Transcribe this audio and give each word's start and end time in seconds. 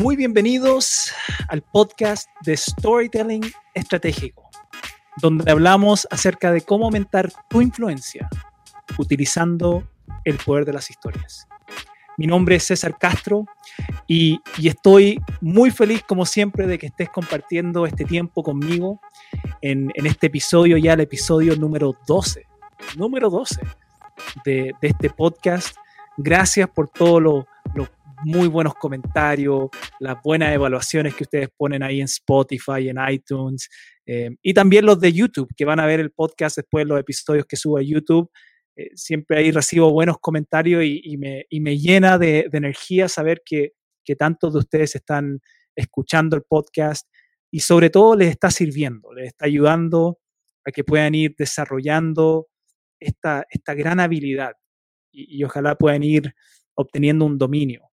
Muy 0.00 0.16
bienvenidos 0.16 1.12
al 1.50 1.60
podcast 1.60 2.26
de 2.40 2.56
Storytelling 2.56 3.42
Estratégico, 3.74 4.48
donde 5.20 5.52
hablamos 5.52 6.08
acerca 6.10 6.52
de 6.52 6.62
cómo 6.62 6.86
aumentar 6.86 7.30
tu 7.50 7.60
influencia 7.60 8.26
utilizando 8.96 9.86
el 10.24 10.38
poder 10.38 10.64
de 10.64 10.72
las 10.72 10.88
historias. 10.88 11.46
Mi 12.16 12.26
nombre 12.26 12.56
es 12.56 12.64
César 12.64 12.96
Castro 12.98 13.44
y, 14.06 14.40
estoy 14.64 15.20
muy 15.42 15.70
feliz, 15.70 16.02
como 16.08 16.24
siempre, 16.24 16.66
de 16.66 16.78
que 16.78 16.86
estés 16.86 17.10
compartiendo 17.10 17.84
este 17.84 18.06
tiempo 18.06 18.42
conmigo 18.42 19.02
en, 19.60 19.92
este 19.96 20.28
episodio, 20.28 20.78
ya 20.78 20.94
el 20.94 21.00
episodio 21.00 21.56
número 21.56 21.94
12. 22.06 22.46
Número 22.96 23.28
12 23.28 23.60
de, 24.46 24.74
este 24.80 25.10
podcast. 25.10 25.76
Gracias 26.16 26.70
por 26.70 26.88
todos 26.88 27.20
los 27.20 27.46
muy 28.24 28.48
buenos 28.48 28.74
comentarios, 28.74 29.68
las 29.98 30.16
buenas 30.22 30.54
evaluaciones 30.54 31.14
que 31.14 31.24
ustedes 31.24 31.48
ponen 31.56 31.82
ahí 31.82 32.00
en 32.00 32.06
Spotify, 32.06 32.88
en 32.88 32.96
iTunes, 33.08 33.68
eh, 34.06 34.30
y 34.42 34.54
también 34.54 34.86
los 34.86 35.00
de 35.00 35.12
YouTube, 35.12 35.48
que 35.56 35.64
van 35.64 35.80
a 35.80 35.86
ver 35.86 36.00
el 36.00 36.10
podcast 36.10 36.56
después 36.56 36.84
de 36.84 36.88
los 36.88 37.00
episodios 37.00 37.46
que 37.46 37.56
subo 37.56 37.78
a 37.78 37.82
YouTube. 37.82 38.30
Eh, 38.76 38.90
siempre 38.94 39.38
ahí 39.38 39.50
recibo 39.50 39.90
buenos 39.90 40.18
comentarios 40.20 40.82
y, 40.84 41.16
me, 41.16 41.78
llena 41.78 42.18
de, 42.18 42.48
energía 42.52 43.08
saber 43.08 43.42
que, 43.44 43.72
que 44.04 44.16
tantos 44.16 44.52
de 44.52 44.58
ustedes 44.60 44.94
están 44.94 45.40
escuchando 45.76 46.36
el 46.36 46.42
podcast 46.42 47.06
y 47.50 47.60
sobre 47.60 47.90
todo 47.90 48.16
les 48.16 48.30
está 48.30 48.50
sirviendo, 48.50 49.12
les 49.12 49.28
está 49.28 49.46
ayudando 49.46 50.18
a 50.64 50.70
que 50.70 50.84
puedan 50.84 51.14
ir 51.14 51.34
desarrollando 51.36 52.48
esta, 53.00 53.46
esta 53.50 53.74
gran 53.74 53.98
habilidad 54.00 54.52
y, 55.12 55.42
ojalá 55.44 55.74
puedan 55.74 56.02
ir 56.02 56.32
obteniendo 56.74 57.24
un 57.24 57.38
dominio 57.38 57.89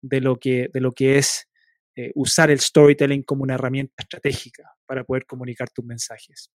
de 0.00 0.20
lo 0.20 0.36
que, 0.36 0.68
de 0.72 0.80
lo 0.80 0.92
que 0.92 1.18
es 1.18 1.48
eh, 1.96 2.12
usar 2.14 2.50
el 2.50 2.60
storytelling 2.60 3.22
como 3.22 3.42
una 3.42 3.54
herramienta 3.54 3.94
estratégica 3.98 4.70
para 4.86 5.04
poder 5.04 5.26
comunicar 5.26 5.68
tus 5.70 5.84
mensajes. 5.84 6.50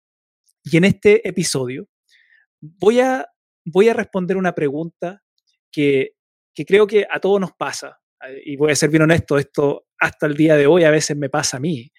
Y 0.63 0.77
en 0.77 0.85
este 0.85 1.27
episodio 1.27 1.87
voy 2.61 3.01
a 3.01 3.27
voy 3.65 3.89
a 3.89 3.93
responder 3.93 4.37
una 4.37 4.53
pregunta 4.53 5.21
que, 5.71 6.15
creo 6.55 6.87
que 6.87 7.05
a 7.09 7.19
todos 7.19 7.39
nos 7.39 7.53
pasa. 7.53 7.99
Eh, 8.27 8.41
y 8.45 8.55
voy 8.55 8.71
a 8.71 8.75
ser 8.75 8.89
bien 8.89 9.03
honesto, 9.03 9.37
esto 9.37 9.87
hasta 9.99 10.25
el 10.25 10.35
día 10.35 10.55
de 10.55 10.67
hoy 10.67 10.83
a 10.83 10.91
veces 10.91 11.17
me 11.17 11.29
pasa 11.29 11.57
a 11.57 11.59
mí. 11.59 11.91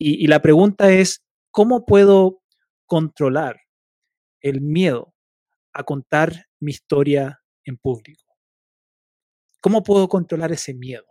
Y, 0.00 0.28
la 0.28 0.40
pregunta 0.40 0.92
es, 0.92 1.24
¿cómo 1.50 1.84
puedo 1.84 2.42
controlar 2.86 3.60
el 4.40 4.60
miedo 4.60 5.12
a 5.72 5.82
contar 5.82 6.46
mi 6.60 6.70
historia 6.70 7.40
en 7.64 7.78
público? 7.78 8.27
¿Cómo 9.60 9.82
puedo 9.82 10.08
controlar 10.08 10.52
ese 10.52 10.74
miedo? 10.74 11.06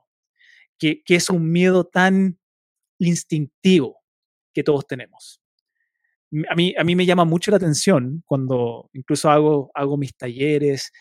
Que, 0.78 1.02
es 1.08 1.30
un 1.30 1.52
miedo 1.52 1.86
tan 1.86 2.40
instintivo 3.00 4.00
que 4.54 4.64
todos 4.64 4.86
tenemos 4.88 5.42
a 6.50 6.56
mí, 6.56 6.74
a 6.78 6.84
mí 6.84 6.96
me 6.96 7.06
llama 7.06 7.26
mucho 7.26 7.52
la 7.52 7.58
atención 7.58 8.24
cuando 8.26 8.90
incluso 8.94 9.30
hago, 9.30 9.72
hago 9.74 9.98
mis 9.98 10.16
talleres. 10.16 10.92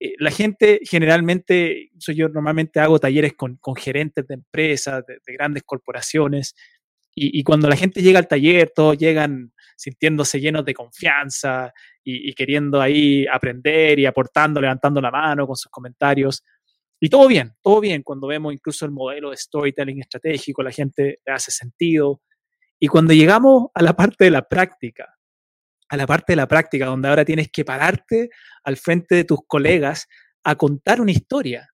Eh, 0.00 0.14
la 0.18 0.30
gente 0.30 0.80
generalmente, 0.82 1.90
yo 1.96 2.28
normalmente 2.28 2.80
hago 2.80 2.98
talleres 2.98 3.34
con, 3.34 3.56
con 3.56 3.76
gerentes 3.76 4.26
de 4.26 4.34
empresas, 4.34 5.04
de, 5.06 5.18
grandes 5.34 5.62
corporaciones, 5.64 6.54
y, 7.14 7.40
y, 7.40 7.42
cuando 7.42 7.68
la 7.68 7.76
gente 7.76 8.00
llega 8.00 8.20
al 8.20 8.28
taller, 8.28 8.70
todos 8.72 8.96
llegan 8.96 9.52
sintiéndose 9.76 10.40
llenos 10.40 10.64
de 10.64 10.74
confianza 10.74 11.72
y, 12.04 12.30
y, 12.30 12.32
queriendo 12.34 12.80
ahí 12.80 13.26
aprender 13.26 13.98
y 13.98 14.06
aportando, 14.06 14.60
levantando 14.60 15.00
la 15.00 15.10
mano 15.10 15.44
con 15.44 15.56
sus 15.56 15.70
comentarios. 15.70 16.44
Y 17.00 17.08
todo 17.08 17.28
bien, 17.28 17.54
todo 17.62 17.80
bien 17.80 18.02
cuando 18.02 18.26
vemos 18.26 18.52
incluso 18.52 18.84
el 18.84 18.90
modelo 18.90 19.30
de 19.30 19.36
storytelling 19.36 20.00
estratégico, 20.00 20.62
la 20.62 20.72
gente 20.72 21.20
le 21.24 21.32
hace 21.32 21.50
sentido, 21.50 22.22
y 22.80 22.86
cuando 22.86 23.12
llegamos 23.12 23.68
a 23.74 23.82
la 23.82 23.94
parte 23.94 24.24
de 24.24 24.30
la 24.30 24.42
práctica, 24.42 25.16
a 25.88 25.96
la 25.96 26.06
parte 26.06 26.32
de 26.32 26.36
la 26.36 26.46
práctica, 26.46 26.86
donde 26.86 27.08
ahora 27.08 27.24
tienes 27.24 27.50
que 27.50 27.64
pararte 27.64 28.30
al 28.62 28.76
frente 28.76 29.14
de 29.16 29.24
tus 29.24 29.40
colegas 29.46 30.06
a 30.44 30.54
contar 30.54 31.00
una 31.00 31.10
historia, 31.10 31.68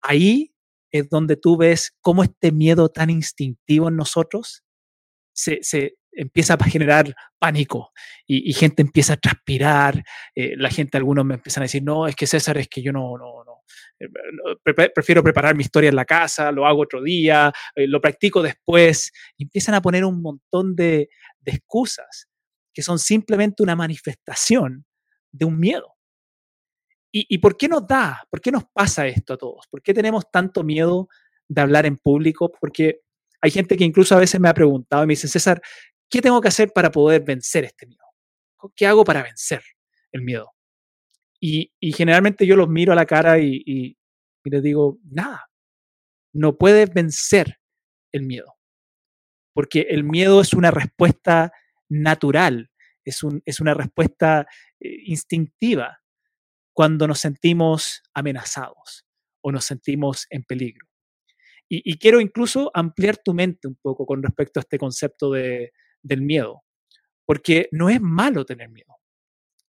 ahí 0.00 0.54
es 0.90 1.08
donde 1.08 1.36
tú 1.36 1.56
ves 1.56 1.96
cómo 2.00 2.22
este 2.22 2.50
miedo 2.50 2.88
tan 2.88 3.08
instintivo 3.08 3.88
en 3.88 3.96
nosotros 3.96 4.64
se, 5.32 5.60
empieza 6.12 6.54
a 6.54 6.64
generar 6.64 7.14
pánico 7.38 7.90
y, 8.26 8.52
gente 8.52 8.82
empieza 8.82 9.14
a 9.14 9.16
transpirar, 9.16 10.02
eh, 10.34 10.54
la 10.56 10.70
gente, 10.70 10.98
algunos 10.98 11.24
me 11.24 11.34
empiezan 11.34 11.62
a 11.62 11.64
decir, 11.64 11.82
no, 11.82 12.06
es 12.06 12.16
que 12.16 12.26
César, 12.26 12.58
es 12.58 12.68
que 12.68 12.82
yo 12.82 12.92
no, 12.92 13.16
no, 13.16 13.41
prefiero 14.94 15.22
preparar 15.22 15.54
mi 15.54 15.62
historia 15.62 15.90
en 15.90 15.96
la 15.96 16.04
casa, 16.04 16.52
lo 16.52 16.66
hago 16.66 16.82
otro 16.82 17.02
día, 17.02 17.52
eh, 17.74 17.86
lo 17.86 18.00
practico 18.00 18.42
después, 18.42 19.12
y 19.36 19.44
empiezan 19.44 19.74
a 19.74 19.82
poner 19.82 20.04
un 20.04 20.20
montón 20.20 20.74
de, 20.74 21.08
excusas 21.44 22.28
que 22.72 22.82
son 22.82 22.98
simplemente 22.98 23.62
una 23.62 23.76
manifestación 23.76 24.84
de 25.30 25.44
un 25.44 25.58
miedo. 25.58 25.94
¿Y, 27.10 27.26
¿Y 27.28 27.38
por 27.38 27.56
qué 27.56 27.68
nos 27.68 27.86
da? 27.86 28.22
¿Por 28.30 28.40
qué 28.40 28.50
nos 28.50 28.64
pasa 28.72 29.06
esto 29.06 29.34
a 29.34 29.36
todos? 29.36 29.66
¿Por 29.68 29.82
qué 29.82 29.92
tenemos 29.92 30.30
tanto 30.30 30.62
miedo 30.62 31.08
de 31.48 31.60
hablar 31.60 31.84
en 31.84 31.98
público? 31.98 32.50
Porque 32.58 33.00
hay 33.42 33.50
gente 33.50 33.76
que 33.76 33.84
incluso 33.84 34.14
a 34.14 34.20
veces 34.20 34.40
me 34.40 34.48
ha 34.48 34.54
preguntado 34.54 35.04
y 35.04 35.06
me 35.08 35.12
dice, 35.12 35.28
César, 35.28 35.60
¿Qué 36.12 36.20
tengo 36.20 36.42
que 36.42 36.48
hacer 36.48 36.74
para 36.74 36.92
poder 36.92 37.22
vencer 37.22 37.64
este 37.64 37.86
miedo? 37.86 38.04
¿Qué 38.76 38.86
hago 38.86 39.02
para 39.02 39.22
vencer 39.22 39.62
el 40.12 40.20
miedo? 40.20 40.51
Y, 41.44 41.72
generalmente 41.92 42.46
yo 42.46 42.54
los 42.54 42.68
miro 42.68 42.92
a 42.92 42.96
la 42.96 43.04
cara 43.04 43.40
y, 43.40 43.98
les 44.44 44.62
digo, 44.62 44.98
nada, 45.02 45.50
no 46.32 46.56
puedes 46.56 46.94
vencer 46.94 47.58
el 48.12 48.22
miedo, 48.22 48.54
porque 49.52 49.86
el 49.90 50.04
miedo 50.04 50.40
es 50.40 50.54
una 50.54 50.70
respuesta 50.70 51.52
natural, 51.88 52.70
es, 53.04 53.20
es 53.44 53.60
una 53.60 53.74
respuesta 53.74 54.46
eh, 54.78 55.02
instintiva 55.06 55.98
cuando 56.72 57.08
nos 57.08 57.18
sentimos 57.18 58.02
amenazados 58.14 59.04
o 59.42 59.50
nos 59.50 59.64
sentimos 59.64 60.26
en 60.30 60.44
peligro. 60.44 60.86
y, 61.68 61.98
quiero 61.98 62.20
incluso 62.20 62.70
ampliar 62.74 63.16
tu 63.16 63.34
mente 63.34 63.66
un 63.66 63.76
poco 63.82 64.06
con 64.06 64.22
respecto 64.22 64.60
a 64.60 64.62
este 64.62 64.78
concepto 64.78 65.32
de, 65.32 65.72
del 66.02 66.22
miedo, 66.22 66.62
porque 67.24 67.68
no 67.72 67.88
es 67.88 68.00
malo 68.00 68.44
tener 68.44 68.68
miedo. 68.68 68.94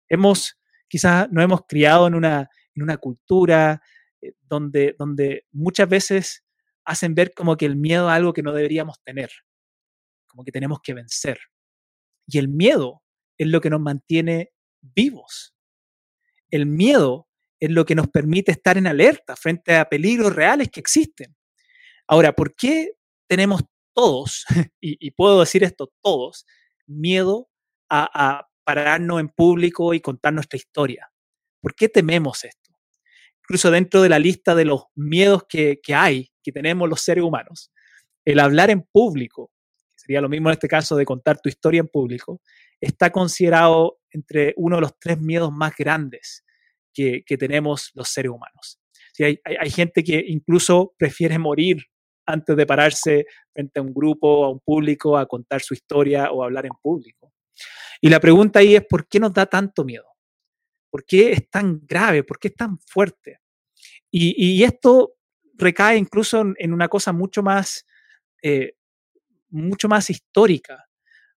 Hemos, 0.08 0.59
quizás 0.89 1.29
nos 1.31 1.44
hemos 1.44 1.61
criado 1.67 2.07
en 2.07 2.16
una, 2.16 2.50
en 2.75 2.83
una 2.83 2.97
cultura 2.97 3.81
eh, 4.22 4.33
donde, 4.41 4.95
donde 4.97 5.45
muchas 5.51 5.88
veces 5.88 6.44
hacen 6.83 7.16
ver 7.16 7.33
como 7.33 7.55
que 7.55 7.66
el 7.66 7.75
miedo 7.75 8.09
es 8.09 8.16
algo 8.16 8.33
que 8.33 8.44
no 8.44 8.51
deberíamos 8.51 9.01
tener, 9.03 9.29
como 10.28 10.44
que 10.44 10.51
tenemos 10.51 10.79
que 10.83 10.94
vencer. 10.94 11.39
Y 12.28 12.38
el 12.38 12.47
miedo 12.47 13.03
es 13.38 13.47
lo 13.47 13.61
que 13.61 13.69
nos 13.69 13.79
mantiene 13.79 14.51
vivos. 14.81 15.55
El 16.49 16.66
miedo 16.66 17.28
es 17.59 17.69
lo 17.69 17.85
que 17.85 17.95
nos 17.95 18.07
permite 18.07 18.51
estar 18.51 18.78
en 18.78 18.88
alerta 18.88 19.35
frente 19.35 19.75
a 19.75 19.88
peligros 19.88 20.35
reales 20.35 20.69
que 20.69 20.79
existen. 20.79 21.35
Ahora, 22.07 22.33
¿por 22.33 22.55
qué 22.55 22.94
tenemos 23.28 23.63
todos, 23.94 24.45
y, 24.81 25.11
puedo 25.11 25.41
decir 25.41 25.63
esto, 25.63 25.91
todos, 26.01 26.45
miedo 26.88 27.49
a, 27.89 28.47
pararnos 28.69 29.19
en 29.19 29.30
público 29.30 29.96
y 29.96 30.00
contar 30.00 30.31
nuestra 30.31 30.57
historia. 30.57 31.12
¿Por 31.59 31.74
qué 31.74 31.90
tememos 31.90 32.46
esto? 32.46 32.72
Incluso 33.41 33.72
dentro 33.72 34.03
de 34.03 34.09
la 34.09 34.19
lista 34.19 34.53
de 34.53 34.63
los 34.63 34.84
miedos 34.94 35.46
que, 35.50 35.80
hay, 35.91 36.31
que 36.44 36.52
tenemos 36.52 36.88
los 36.88 37.02
seres 37.02 37.24
humanos, 37.24 37.72
el 38.25 38.40
hablar 38.40 38.69
en 38.69 38.84
público, 38.84 39.50
sería 39.96 40.22
lo 40.22 40.29
mismo 40.29 40.50
en 40.50 40.53
este 40.53 40.68
caso 40.68 40.96
de 40.96 41.03
contar 41.03 41.41
tu 41.41 41.50
historia 41.50 41.79
en 41.79 41.88
público, 41.88 42.41
está 42.79 43.09
considerado 43.09 43.97
entre 44.12 44.53
uno 44.56 44.75
de 44.75 44.81
los 44.81 45.00
tres 45.00 45.19
miedos 45.19 45.52
más 45.52 45.74
grandes 45.75 46.43
que, 46.93 47.23
tenemos 47.40 47.90
los 47.96 48.08
seres 48.09 48.32
humanos. 48.32 48.79
hay, 49.17 49.40
hay, 49.46 49.70
gente 49.72 50.03
que 50.03 50.23
incluso 50.28 50.93
prefiere 50.96 51.40
morir 51.40 51.78
antes 52.28 52.55
de 52.55 52.67
pararse 52.67 53.26
frente 53.52 53.79
a 53.79 53.82
un 53.82 53.96
grupo, 53.96 54.46
a 54.46 54.52
un 54.52 54.59
público, 54.59 55.17
a 55.17 55.26
contar 55.26 55.61
su 55.61 55.73
historia 55.73 56.29
o 56.32 56.43
hablar 56.43 56.67
en 56.67 56.73
público. 56.84 57.18
Y 58.01 58.09
la 58.09 58.19
pregunta 58.19 58.59
ahí 58.59 58.75
es, 58.75 58.85
¿por 58.85 59.07
qué 59.07 59.19
nos 59.19 59.34
da 59.34 59.46
tanto 59.46 59.84
miedo? 59.84 60.05
¿Por 60.90 61.05
qué 61.05 61.31
es 61.31 61.49
tan 61.49 61.81
grave? 61.85 62.23
¿Por 62.23 62.40
qué 62.40 62.49
es 62.49 62.55
tan 62.55 62.79
fuerte? 62.79 63.41
Y, 64.11 64.63
esto 64.63 65.16
recae 65.55 65.97
incluso 65.97 66.41
en, 66.57 66.73
una 66.73 66.87
cosa 66.87 67.11
mucho 67.13 67.43
más, 67.43 67.85
eh, 68.41 68.75
mucho 69.49 69.87
más 69.87 70.09
histórica, 70.09 70.87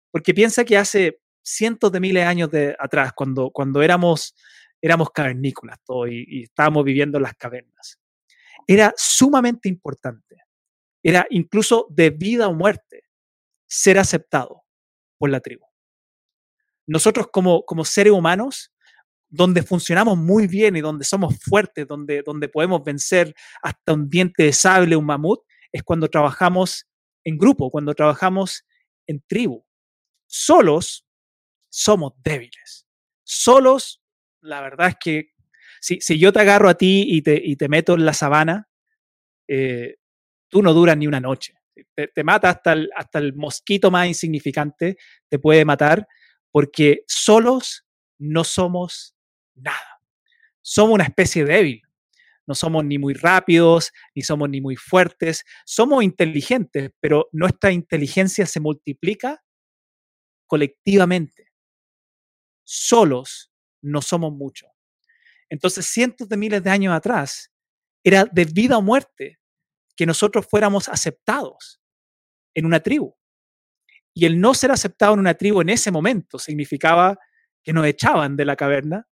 porque 0.09 0.33
piensa 0.33 0.63
que 0.63 0.77
hace 0.77 1.19
cientos 1.43 1.91
de 1.91 1.99
miles 1.99 2.23
de 2.23 2.27
años 2.27 2.51
de 2.51 2.75
atrás, 2.79 3.11
cuando, 3.13 3.49
cuando 3.51 3.81
éramos, 3.81 4.35
éramos 4.81 5.09
cavernícolas 5.11 5.79
y, 6.07 6.39
y 6.39 6.43
estábamos 6.43 6.85
viviendo 6.85 7.17
en 7.17 7.23
las 7.23 7.35
cavernas, 7.35 7.99
era 8.67 8.93
sumamente 8.95 9.67
importante 9.67 10.41
era 11.03 11.25
incluso 11.29 11.87
de 11.89 12.09
vida 12.11 12.47
o 12.47 12.53
muerte 12.53 13.03
ser 13.67 13.97
aceptado 13.97 14.63
por 15.17 15.29
la 15.29 15.39
tribu. 15.39 15.65
Nosotros 16.91 17.27
como, 17.31 17.63
como 17.63 17.85
seres 17.85 18.11
humanos, 18.11 18.73
donde 19.29 19.63
funcionamos 19.63 20.17
muy 20.17 20.45
bien 20.47 20.75
y 20.75 20.81
donde 20.81 21.05
somos 21.05 21.39
fuertes, 21.39 21.87
donde, 21.87 22.21
donde 22.21 22.49
podemos 22.49 22.83
vencer 22.83 23.33
hasta 23.63 23.93
un 23.93 24.09
diente 24.09 24.43
de 24.43 24.51
sable, 24.51 24.97
un 24.97 25.05
mamut, 25.05 25.39
es 25.71 25.83
cuando 25.83 26.09
trabajamos 26.09 26.89
en 27.23 27.37
grupo, 27.37 27.71
cuando 27.71 27.93
trabajamos 27.93 28.65
en 29.07 29.23
tribu. 29.25 29.63
Solos 30.27 31.07
somos 31.69 32.11
débiles. 32.21 32.85
Solos, 33.23 34.01
la 34.41 34.59
verdad 34.59 34.89
es 34.89 34.95
que 34.99 35.31
si, 35.79 36.01
si 36.01 36.19
yo 36.19 36.33
te 36.33 36.41
agarro 36.41 36.67
a 36.67 36.75
ti 36.75 37.05
y 37.07 37.21
te, 37.21 37.41
y 37.41 37.55
te 37.55 37.69
meto 37.69 37.93
en 37.93 38.03
la 38.03 38.13
sabana, 38.13 38.67
eh, 39.47 39.95
tú 40.49 40.61
no 40.61 40.73
duras 40.73 40.97
ni 40.97 41.07
una 41.07 41.21
noche. 41.21 41.53
Te, 41.95 42.09
te 42.09 42.23
mata 42.25 42.49
hasta 42.49 42.73
el, 42.73 42.89
hasta 42.97 43.19
el 43.19 43.33
mosquito 43.33 43.89
más 43.89 44.07
insignificante, 44.07 44.97
te 45.29 45.39
puede 45.39 45.63
matar, 45.63 46.05
porque 46.51 47.03
solos 47.07 47.85
no 48.17 48.43
somos 48.43 49.15
nada. 49.55 50.01
Somos 50.61 50.95
una 50.95 51.05
especie 51.05 51.45
débil. 51.45 51.81
No 52.47 52.55
somos 52.55 52.83
ni 52.83 52.97
muy 52.97 53.13
rápidos, 53.13 53.91
ni 54.15 54.23
somos 54.23 54.49
ni 54.49 54.61
muy 54.61 54.75
fuertes. 54.75 55.45
Somos 55.65 56.03
inteligentes, 56.03 56.91
pero 56.99 57.29
nuestra 57.31 57.71
inteligencia 57.71 58.45
se 58.45 58.59
multiplica 58.59 59.43
colectivamente. 60.47 61.51
Solos 62.63 63.51
no 63.81 64.01
somos 64.01 64.33
mucho. 64.33 64.67
Entonces, 65.49 65.85
cientos 65.85 66.29
de 66.29 66.37
miles 66.37 66.63
de 66.63 66.69
años 66.69 66.93
atrás, 66.93 67.51
era 68.03 68.25
de 68.25 68.45
vida 68.45 68.77
o 68.77 68.81
muerte 68.81 69.39
que 69.95 70.05
nosotros 70.05 70.45
fuéramos 70.49 70.89
aceptados 70.89 71.81
en 72.53 72.65
una 72.65 72.79
tribu. 72.79 73.15
Y 74.13 74.25
el 74.25 74.39
no 74.39 74.53
ser 74.53 74.71
aceptado 74.71 75.13
en 75.13 75.19
una 75.19 75.33
tribu 75.33 75.61
en 75.61 75.69
ese 75.69 75.91
momento 75.91 76.37
significaba 76.37 77.17
que 77.63 77.73
nos 77.73 77.85
echaban 77.85 78.35
de 78.35 78.45
la 78.45 78.55
caverna 78.55 79.07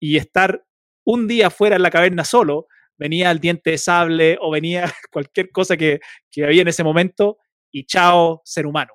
y 0.00 0.16
estar 0.16 0.64
un 1.04 1.28
día 1.28 1.50
fuera 1.50 1.76
en 1.76 1.82
la 1.82 1.90
caverna 1.90 2.24
solo, 2.24 2.66
venía 2.96 3.30
el 3.30 3.40
diente 3.40 3.70
de 3.70 3.78
sable 3.78 4.38
o 4.40 4.50
venía 4.50 4.92
cualquier 5.12 5.50
cosa 5.50 5.76
que, 5.76 6.00
que 6.30 6.44
había 6.44 6.62
en 6.62 6.68
ese 6.68 6.84
momento 6.84 7.38
y 7.70 7.84
chao, 7.86 8.42
ser 8.44 8.66
humano. 8.66 8.92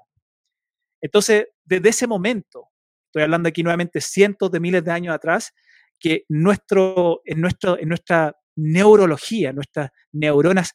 Entonces, 1.02 1.48
desde 1.64 1.90
ese 1.90 2.08
momento, 2.08 2.70
estoy 3.08 3.24
hablando 3.24 3.50
aquí 3.50 3.64
nuevamente 3.64 4.02
cientos 4.02 4.52
de 4.52 4.60
miles 4.60 4.84
de 4.84 4.92
años 4.92 5.16
atrás, 5.16 5.54
que 6.00 6.26
nuestro, 6.30 7.22
en, 7.26 7.42
nuestro, 7.42 7.80
en 7.80 7.90
nuestra 7.90 8.36
neurología, 8.56 9.54
nuestras 9.54 9.92
neuronas 10.12 10.74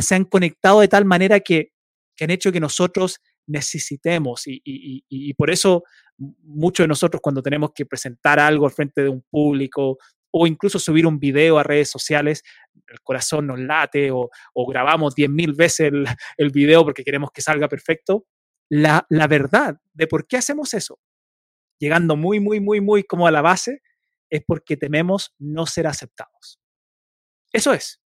se 0.00 0.14
han 0.14 0.24
conectado 0.24 0.80
de 0.80 0.88
tal 0.88 1.04
manera 1.04 1.40
que, 1.40 1.72
que 2.14 2.24
han 2.24 2.30
hecho 2.30 2.52
que 2.52 2.60
nosotros 2.60 3.20
necesitemos 3.46 4.46
y, 4.46 4.60
y, 4.64 5.04
y, 5.08 5.34
por 5.34 5.50
eso 5.50 5.84
muchos 6.18 6.84
de 6.84 6.88
nosotros 6.88 7.20
cuando 7.22 7.42
tenemos 7.42 7.70
que 7.74 7.86
presentar 7.86 8.38
algo 8.40 8.66
al 8.66 8.72
frente 8.72 9.02
de 9.02 9.08
un 9.08 9.22
público 9.30 9.98
o 10.30 10.46
incluso 10.46 10.78
subir 10.78 11.06
un 11.06 11.18
video 11.18 11.58
a 11.58 11.62
redes 11.62 11.90
sociales, 11.90 12.42
el 12.88 13.00
corazón 13.00 13.46
nos 13.46 13.58
late 13.58 14.10
o, 14.10 14.28
o 14.54 14.66
grabamos 14.66 15.14
10.000 15.14 15.56
veces 15.56 15.92
el, 15.92 16.06
el, 16.36 16.50
video 16.50 16.84
porque 16.84 17.04
queremos 17.04 17.30
que 17.32 17.40
salga 17.40 17.68
perfecto. 17.68 18.26
La, 18.68 19.06
la 19.08 19.28
verdad 19.28 19.80
de 19.94 20.06
por 20.06 20.26
qué 20.26 20.36
hacemos 20.36 20.74
eso, 20.74 20.98
llegando 21.78 22.16
muy, 22.16 22.40
muy, 22.40 22.60
muy, 22.60 22.80
muy 22.80 23.04
como 23.04 23.26
a 23.26 23.30
la 23.30 23.42
base, 23.42 23.80
es 24.28 24.42
porque 24.46 24.76
tememos 24.76 25.34
no 25.38 25.66
ser 25.66 25.86
aceptados. 25.86 26.60
Eso 27.52 27.72
es. 27.72 28.02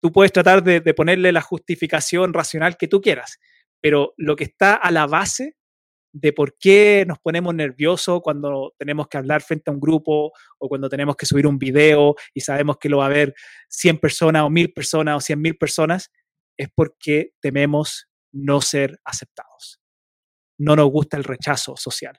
Tú 0.00 0.12
puedes 0.12 0.32
tratar 0.32 0.62
de, 0.62 0.80
de 0.80 0.94
ponerle 0.94 1.32
la 1.32 1.40
justificación 1.40 2.32
racional 2.32 2.76
que 2.76 2.86
tú 2.86 3.00
quieras, 3.00 3.38
pero 3.80 4.14
lo 4.16 4.36
que 4.36 4.44
está 4.44 4.74
a 4.74 4.90
la 4.90 5.06
base 5.06 5.56
de 6.12 6.32
por 6.32 6.56
qué 6.58 7.04
nos 7.06 7.18
ponemos 7.18 7.54
nerviosos 7.54 8.20
cuando 8.22 8.74
tenemos 8.78 9.08
que 9.08 9.18
hablar 9.18 9.42
frente 9.42 9.70
a 9.70 9.74
un 9.74 9.80
grupo 9.80 10.32
o 10.58 10.68
cuando 10.68 10.88
tenemos 10.88 11.16
que 11.16 11.26
subir 11.26 11.46
un 11.46 11.58
video 11.58 12.14
y 12.34 12.40
sabemos 12.40 12.78
que 12.78 12.88
lo 12.88 12.98
va 12.98 13.06
a 13.06 13.10
ver 13.10 13.34
100 13.68 13.98
personas 13.98 14.42
o 14.42 14.50
1000 14.50 14.72
personas 14.72 15.16
o 15.16 15.20
100 15.20 15.40
mil 15.40 15.56
personas, 15.56 16.10
es 16.56 16.68
porque 16.74 17.32
tememos 17.40 18.08
no 18.32 18.60
ser 18.60 18.98
aceptados. 19.04 19.80
No 20.58 20.74
nos 20.74 20.90
gusta 20.90 21.16
el 21.16 21.24
rechazo 21.24 21.76
social. 21.76 22.18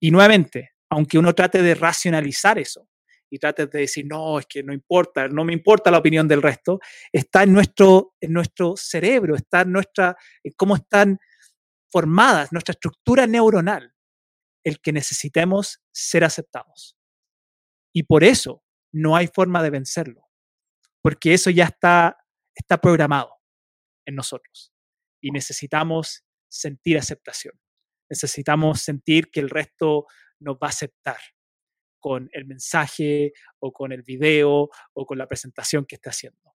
Y 0.00 0.10
nuevamente, 0.10 0.72
aunque 0.88 1.18
uno 1.18 1.34
trate 1.34 1.62
de 1.62 1.74
racionalizar 1.74 2.58
eso 2.58 2.88
y 3.30 3.38
trate 3.38 3.66
de 3.66 3.78
decir, 3.78 4.04
no, 4.06 4.38
es 4.38 4.46
que 4.46 4.62
no 4.62 4.72
importa, 4.72 5.28
no 5.28 5.44
me 5.44 5.52
importa 5.52 5.90
la 5.90 5.98
opinión 5.98 6.26
del 6.26 6.42
resto, 6.42 6.80
está 7.12 7.44
en 7.44 7.52
nuestro, 7.52 8.16
en 8.20 8.32
nuestro 8.32 8.74
cerebro, 8.76 9.36
está 9.36 9.62
en 9.62 9.72
nuestra, 9.72 10.16
en 10.42 10.52
cómo 10.56 10.74
están 10.74 11.18
formadas, 11.90 12.52
nuestra 12.52 12.72
estructura 12.72 13.26
neuronal, 13.26 13.94
el 14.64 14.80
que 14.80 14.92
necesitemos 14.92 15.80
ser 15.92 16.24
aceptados. 16.24 16.96
Y 17.94 18.02
por 18.02 18.24
eso 18.24 18.64
no 18.92 19.16
hay 19.16 19.28
forma 19.28 19.62
de 19.62 19.70
vencerlo, 19.70 20.28
porque 21.02 21.32
eso 21.32 21.50
ya 21.50 21.64
está, 21.64 22.18
está 22.54 22.80
programado 22.80 23.36
en 24.06 24.16
nosotros 24.16 24.72
y 25.20 25.30
necesitamos 25.30 26.24
sentir 26.48 26.98
aceptación. 26.98 27.54
Necesitamos 28.08 28.80
sentir 28.80 29.30
que 29.30 29.38
el 29.38 29.50
resto 29.50 30.06
nos 30.40 30.56
va 30.56 30.66
a 30.66 30.70
aceptar 30.70 31.18
con 32.00 32.28
el 32.32 32.46
mensaje 32.46 33.32
o 33.58 33.72
con 33.72 33.92
el 33.92 34.02
video 34.02 34.68
o 34.94 35.06
con 35.06 35.18
la 35.18 35.28
presentación 35.28 35.84
que 35.84 35.94
está 35.96 36.10
haciendo. 36.10 36.54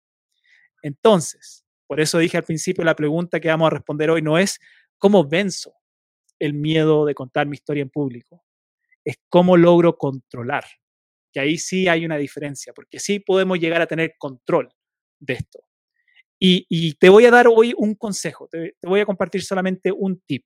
Entonces, 0.82 1.66
por 1.88 2.00
eso 2.00 2.20
dije 2.20 2.38
al 2.38 2.44
principio, 2.44 2.84
la 2.84 2.96
pregunta 2.96 3.40
que 3.40 3.50
vamos 3.50 3.68
a 3.68 3.72
responder 3.72 4.10
hoy 4.10 4.22
no 4.22 4.38
es 4.38 4.60
¿Cómo 5.02 5.28
venzo 5.28 5.74
el 6.38 6.54
miedo 6.54 7.08
de 7.08 7.16
contar 7.16 7.48
mi 7.48 7.56
historia 7.56 7.82
en 7.82 7.90
público? 7.90 8.46
Es 9.04 9.16
cómo 9.30 9.58
logro 9.58 9.98
controlar. 9.98 10.64
Que 11.34 11.40
ahí 11.40 11.58
sí 11.58 11.88
hay 11.88 12.06
una 12.06 12.18
diferencia, 12.18 12.72
porque 12.72 13.00
sí 13.00 13.20
podemos 13.20 13.58
llegar 13.58 13.82
a 13.82 13.88
tener 13.88 14.14
control 14.20 14.70
de 15.18 15.34
esto. 15.34 15.64
Y, 16.38 16.94
te 17.00 17.10
voy 17.10 17.26
a 17.26 17.32
dar 17.32 17.48
hoy 17.48 17.74
un 17.76 17.96
consejo, 17.96 18.48
te, 18.48 18.76
voy 18.84 19.00
a 19.00 19.06
compartir 19.06 19.44
solamente 19.44 19.92
un 19.92 20.22
tip, 20.22 20.46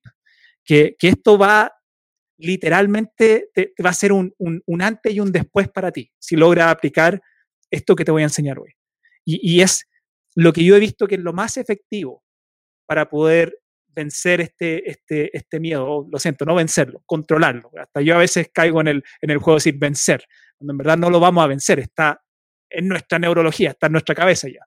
que, 0.64 0.96
esto 1.00 1.36
va 1.36 1.70
literalmente, 2.38 3.50
te, 3.54 3.72
va 3.84 3.90
a 3.90 3.94
ser 3.94 4.12
un, 4.12 4.34
un, 4.38 4.82
antes 4.82 5.14
y 5.14 5.20
un 5.20 5.32
después 5.32 5.68
para 5.68 5.92
ti, 5.92 6.12
si 6.18 6.36
logras 6.36 6.68
aplicar 6.68 7.20
esto 7.70 7.96
que 7.96 8.04
te 8.04 8.12
voy 8.12 8.22
a 8.22 8.26
enseñar 8.26 8.58
hoy. 8.58 8.72
Y, 9.24 9.56
y 9.56 9.62
es 9.62 9.86
lo 10.34 10.52
que 10.52 10.64
yo 10.64 10.76
he 10.76 10.80
visto 10.80 11.06
que 11.06 11.16
es 11.16 11.20
lo 11.20 11.32
más 11.32 11.56
efectivo 11.56 12.22
para 12.86 13.08
poder 13.08 13.58
vencer 13.88 14.42
este, 14.42 14.88
este, 14.90 15.36
este 15.36 15.58
miedo, 15.58 16.06
lo 16.10 16.18
siento, 16.18 16.44
no 16.44 16.54
vencerlo, 16.54 17.02
controlarlo. 17.06 17.70
Hasta 17.80 18.02
yo 18.02 18.14
a 18.14 18.18
veces 18.18 18.50
caigo 18.52 18.82
en 18.82 18.88
el, 18.88 19.04
en 19.22 19.30
el 19.30 19.38
juego 19.38 19.54
de 19.54 19.56
decir 19.56 19.78
vencer, 19.78 20.24
cuando 20.58 20.72
en 20.72 20.78
verdad 20.78 20.98
no 20.98 21.10
lo 21.10 21.18
vamos 21.18 21.42
a 21.42 21.46
vencer, 21.46 21.80
está 21.80 22.22
en 22.68 22.88
nuestra 22.88 23.18
neurología, 23.18 23.70
está 23.70 23.86
en 23.86 23.92
nuestra 23.92 24.14
cabeza 24.14 24.48
ya. 24.48 24.60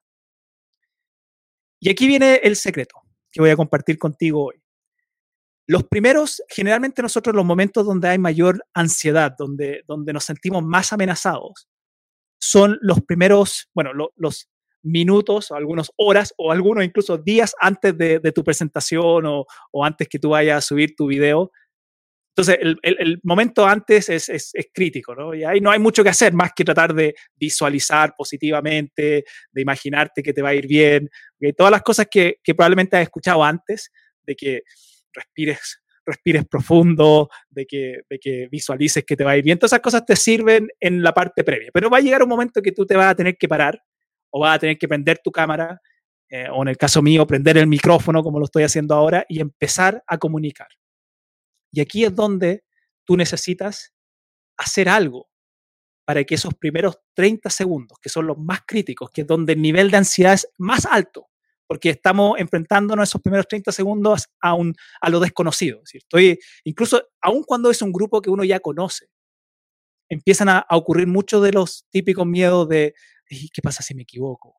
Y 1.80 1.90
aquí 1.90 2.08
viene 2.08 2.42
el 2.44 2.56
secreto 2.56 2.96
que 3.32 3.42
voy 3.42 3.52
a 3.52 3.56
compartir 3.56 3.98
contigo 4.00 4.46
hoy. 4.46 4.62
Los 5.70 5.84
primeros, 5.84 6.42
generalmente 6.50 7.04
nosotros 7.04 7.36
los 7.36 7.46
momentos 7.46 7.86
donde 7.86 8.08
hay 8.08 8.18
mayor 8.18 8.66
ansiedad, 8.74 9.36
donde, 9.38 9.84
donde 9.88 10.14
nos 10.14 10.24
sentimos 10.24 10.64
más 10.64 10.92
amenazados, 10.94 11.70
son 12.42 12.80
los 12.82 13.02
primeros, 13.02 13.70
bueno, 13.76 13.92
los, 13.94 14.50
minutos 14.82 15.52
o 15.52 15.56
algunas 15.56 15.92
horas 15.98 16.34
o 16.38 16.52
algunos 16.52 16.86
incluso 16.86 17.18
días 17.20 17.54
antes 17.60 17.96
de, 17.96 18.32
tu 18.34 18.44
presentación 18.44 19.26
o, 19.28 19.46
antes 19.84 20.08
que 20.08 20.18
tú 20.18 20.30
vayas 20.30 20.58
a 20.58 20.68
subir 20.68 20.96
tu 20.96 21.06
video. 21.06 21.52
Entonces, 22.36 22.58
el, 22.62 22.80
el, 22.82 23.20
momento 23.22 23.68
antes 23.68 24.10
es, 24.10 24.28
es, 24.30 24.50
es, 24.54 24.68
crítico, 24.74 25.14
¿no? 25.14 25.36
Y 25.36 25.44
ahí 25.44 25.62
no 25.62 25.70
hay 25.70 25.78
mucho 25.78 26.02
que 26.02 26.10
hacer 26.10 26.34
más 26.34 26.52
que 26.56 26.66
tratar 26.66 26.96
de 26.96 27.14
visualizar 27.36 28.16
positivamente, 28.18 29.24
de 29.52 29.62
imaginarte 29.62 30.24
que 30.24 30.34
te 30.34 30.42
va 30.42 30.50
a 30.50 30.56
ir 30.56 30.66
bien, 30.66 31.10
¿okay? 31.36 31.54
todas 31.54 31.72
las 31.72 31.84
cosas 31.84 32.08
que, 32.10 32.38
que 32.44 32.56
probablemente 32.56 32.98
has 32.98 33.04
escuchado 33.04 33.44
antes, 33.44 33.92
de 34.24 34.36
que 34.36 34.62
respires 35.14 35.82
respires 36.10 36.46
profundo, 36.46 37.30
de 37.50 37.66
que, 37.66 38.02
de 38.10 38.20
que 38.20 38.48
visualices 38.52 39.04
que 39.06 39.16
te 39.16 39.24
va 39.24 39.32
a 39.32 39.38
ir 39.38 39.44
bien. 39.44 39.58
Todas 39.58 39.74
esas 39.74 39.82
cosas 39.82 40.06
te 40.06 40.16
sirven 40.16 40.68
en 40.80 41.02
la 41.02 41.14
parte 41.14 41.44
previa, 41.44 41.70
pero 41.74 41.90
va 41.90 41.98
a 41.98 42.02
llegar 42.02 42.24
un 42.24 42.30
momento 42.30 42.62
que 42.62 42.72
tú 42.72 42.86
te 42.86 42.96
vas 42.96 43.12
a 43.12 43.16
tener 43.16 43.38
que 43.38 43.48
parar 43.48 43.82
o 44.32 44.42
vas 44.42 44.56
a 44.56 44.60
tener 44.60 44.78
que 44.78 44.88
prender 44.88 45.20
tu 45.24 45.32
cámara, 45.32 45.80
eh, 46.30 46.48
o 46.52 46.62
en 46.62 46.68
el 46.68 46.78
caso 46.78 47.02
mío, 47.02 47.26
prender 47.26 47.58
el 47.58 47.68
micrófono 47.68 48.24
como 48.24 48.40
lo 48.40 48.46
estoy 48.46 48.64
haciendo 48.64 48.96
ahora 48.96 49.26
y 49.28 49.40
empezar 49.40 50.04
a 50.06 50.18
comunicar. 50.18 50.68
Y 51.72 51.82
aquí 51.82 52.04
es 52.04 52.14
donde 52.14 52.64
tú 53.06 53.16
necesitas 53.16 53.94
hacer 54.58 54.90
algo 54.90 55.30
para 56.06 56.24
que 56.24 56.36
esos 56.36 56.54
primeros 56.56 57.00
30 57.14 57.50
segundos, 57.50 57.98
que 58.02 58.10
son 58.10 58.28
los 58.28 58.38
más 58.38 58.62
críticos, 58.66 59.12
que 59.12 59.22
es 59.22 59.28
donde 59.28 59.54
el 59.54 59.62
nivel 59.62 59.92
de 59.92 59.98
ansiedad 59.98 60.34
es 60.34 60.48
más 60.58 60.86
alto, 60.86 61.30
porque 61.70 61.92
estamos 61.92 62.40
enfrentándonos 62.40 63.08
esos 63.08 63.22
primeros 63.22 63.48
30 63.48 63.72
segundos 63.72 64.26
a, 64.42 64.56
un, 64.56 64.74
a 65.00 65.10
lo 65.12 65.20
desconocido. 65.20 65.78
Es 65.78 65.84
decir, 65.84 66.02
estoy, 66.02 66.40
incluso 66.64 67.00
aun 67.22 67.44
cuando 67.44 67.70
es 67.70 67.84
un 67.84 67.92
grupo 67.92 68.24
que 68.24 68.32
uno 68.32 68.44
ya 68.44 68.60
conoce, 68.60 69.06
empiezan 70.10 70.50
a, 70.50 70.58
a 70.68 70.76
ocurrir 70.76 71.06
muchos 71.06 71.44
de 71.44 71.52
los 71.52 71.86
típicos 71.92 72.26
miedos 72.26 72.68
de, 72.68 72.96
¿qué 73.54 73.62
pasa 73.62 73.84
si 73.84 73.94
me 73.94 74.02
equivoco? 74.02 74.56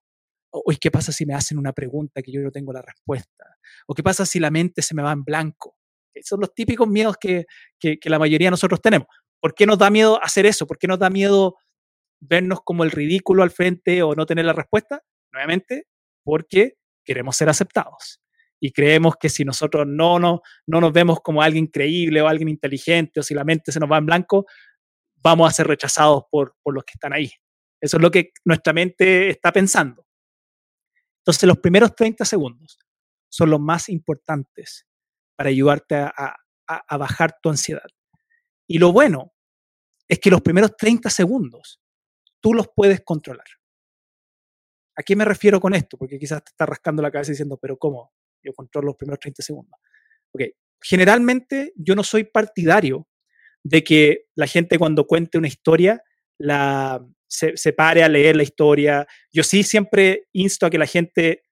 O, 0.52 0.62
¿qué 0.80 0.92
pasa 0.92 1.10
si 1.10 1.26
me 1.26 1.34
hacen 1.34 1.58
una 1.58 1.72
pregunta 1.72 2.22
que 2.22 2.30
yo 2.30 2.40
no 2.42 2.52
tengo 2.52 2.72
la 2.72 2.80
respuesta? 2.80 3.56
¿O 3.88 3.94
qué 3.94 4.04
pasa 4.04 4.24
si 4.24 4.38
la 4.38 4.52
mente 4.52 4.80
se 4.80 4.94
me 4.94 5.02
va 5.02 5.10
en 5.10 5.24
blanco? 5.24 5.76
Son 6.22 6.38
los 6.38 6.54
típicos 6.54 6.86
miedos 6.86 7.16
que, 7.20 7.46
que, 7.80 7.98
la 8.04 8.20
mayoría 8.20 8.46
de 8.46 8.52
nosotros 8.52 8.80
tenemos. 8.80 9.08
¿Por 9.40 9.54
qué 9.54 9.66
nos 9.66 9.78
da 9.78 9.90
miedo 9.90 10.22
hacer 10.22 10.46
eso? 10.46 10.64
¿Por 10.64 10.78
qué 10.78 10.86
nos 10.86 11.00
da 11.00 11.10
miedo 11.10 11.56
vernos 12.20 12.60
como 12.62 12.84
el 12.84 12.92
ridículo 12.92 13.42
al 13.42 13.50
frente 13.50 14.00
o 14.04 14.14
no 14.14 14.26
tener 14.26 14.44
la 14.44 14.52
respuesta? 14.52 15.02
Nuevamente, 15.32 15.88
porque 16.22 16.76
queremos 17.10 17.34
ser 17.34 17.48
aceptados. 17.48 18.20
Y 18.60 18.70
creemos 18.70 19.16
que 19.18 19.28
si 19.28 19.44
nosotros 19.44 19.84
no, 19.84 20.20
no, 20.20 20.42
no 20.64 20.80
nos 20.80 20.92
vemos 20.92 21.18
como 21.20 21.42
alguien 21.42 21.66
creíble 21.66 22.22
o 22.22 22.28
alguien 22.28 22.48
inteligente 22.48 23.18
o 23.18 23.22
si 23.24 23.34
la 23.34 23.42
mente 23.42 23.72
se 23.72 23.80
nos 23.80 23.90
va 23.90 23.98
en 23.98 24.06
blanco, 24.06 24.46
vamos 25.16 25.48
a 25.48 25.52
ser 25.52 25.66
rechazados 25.66 26.22
por, 26.30 26.54
por 26.62 26.72
los 26.72 26.84
que 26.84 26.92
están 26.94 27.12
ahí. 27.12 27.32
Eso 27.80 27.96
es 27.96 28.00
lo 28.00 28.12
que 28.12 28.30
nuestra 28.44 28.72
mente 28.72 29.28
está 29.28 29.50
pensando. 29.50 30.06
Entonces, 31.18 31.48
los 31.48 31.58
primeros 31.58 31.96
30 31.96 32.24
segundos 32.24 32.78
son 33.28 33.50
los 33.50 33.58
más 33.58 33.88
importantes 33.88 34.86
para 35.34 35.48
ayudarte 35.48 35.96
a, 35.96 36.36
a, 36.68 36.96
bajar 36.96 37.38
tu 37.42 37.48
ansiedad. 37.48 37.88
Y 38.68 38.78
lo 38.78 38.92
bueno 38.92 39.32
es 40.06 40.20
que 40.20 40.30
los 40.30 40.42
primeros 40.42 40.76
30 40.76 41.10
segundos 41.10 41.80
tú 42.40 42.54
los 42.54 42.68
puedes 42.72 43.00
controlar. 43.00 43.46
¿A 45.00 45.02
qué 45.02 45.16
me 45.16 45.24
refiero 45.24 45.58
con 45.60 45.72
esto? 45.72 45.96
Porque 45.96 46.18
quizás 46.18 46.44
te 46.44 46.50
está 46.50 46.66
rascando 46.66 47.00
la 47.00 47.10
cabeza 47.10 47.32
diciendo, 47.32 47.56
pero 47.56 47.78
¿cómo? 47.78 48.12
Yo 48.42 48.52
controlo 48.52 48.88
los 48.88 48.96
primeros 48.96 49.18
30 49.18 49.42
segundos. 49.42 49.80
Ok, 50.30 50.42
generalmente 50.78 51.72
yo 51.74 51.94
no 51.94 52.04
soy 52.04 52.24
partidario 52.24 53.08
de 53.64 53.82
que 53.82 54.26
la 54.34 54.46
gente 54.46 54.78
cuando 54.78 55.06
cuente 55.06 55.38
una 55.38 55.48
historia 55.48 56.02
la, 56.36 57.02
se, 57.26 57.72
pare 57.72 58.02
a 58.02 58.10
leer 58.10 58.36
la 58.36 58.42
historia. 58.42 59.06
Yo 59.32 59.42
sí 59.42 59.62
siempre 59.62 60.28
insto 60.34 60.66
a 60.66 60.70
que 60.70 60.76
la 60.76 60.86
gente 60.86 61.44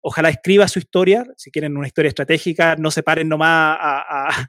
ojalá 0.00 0.30
escriba 0.30 0.66
su 0.66 0.78
historia, 0.78 1.26
si 1.36 1.50
quieren 1.50 1.76
una 1.76 1.88
historia 1.88 2.08
estratégica, 2.08 2.76
no 2.76 2.90
se 2.90 3.02
paren 3.02 3.28
nomás 3.28 3.76
a, 3.78 4.46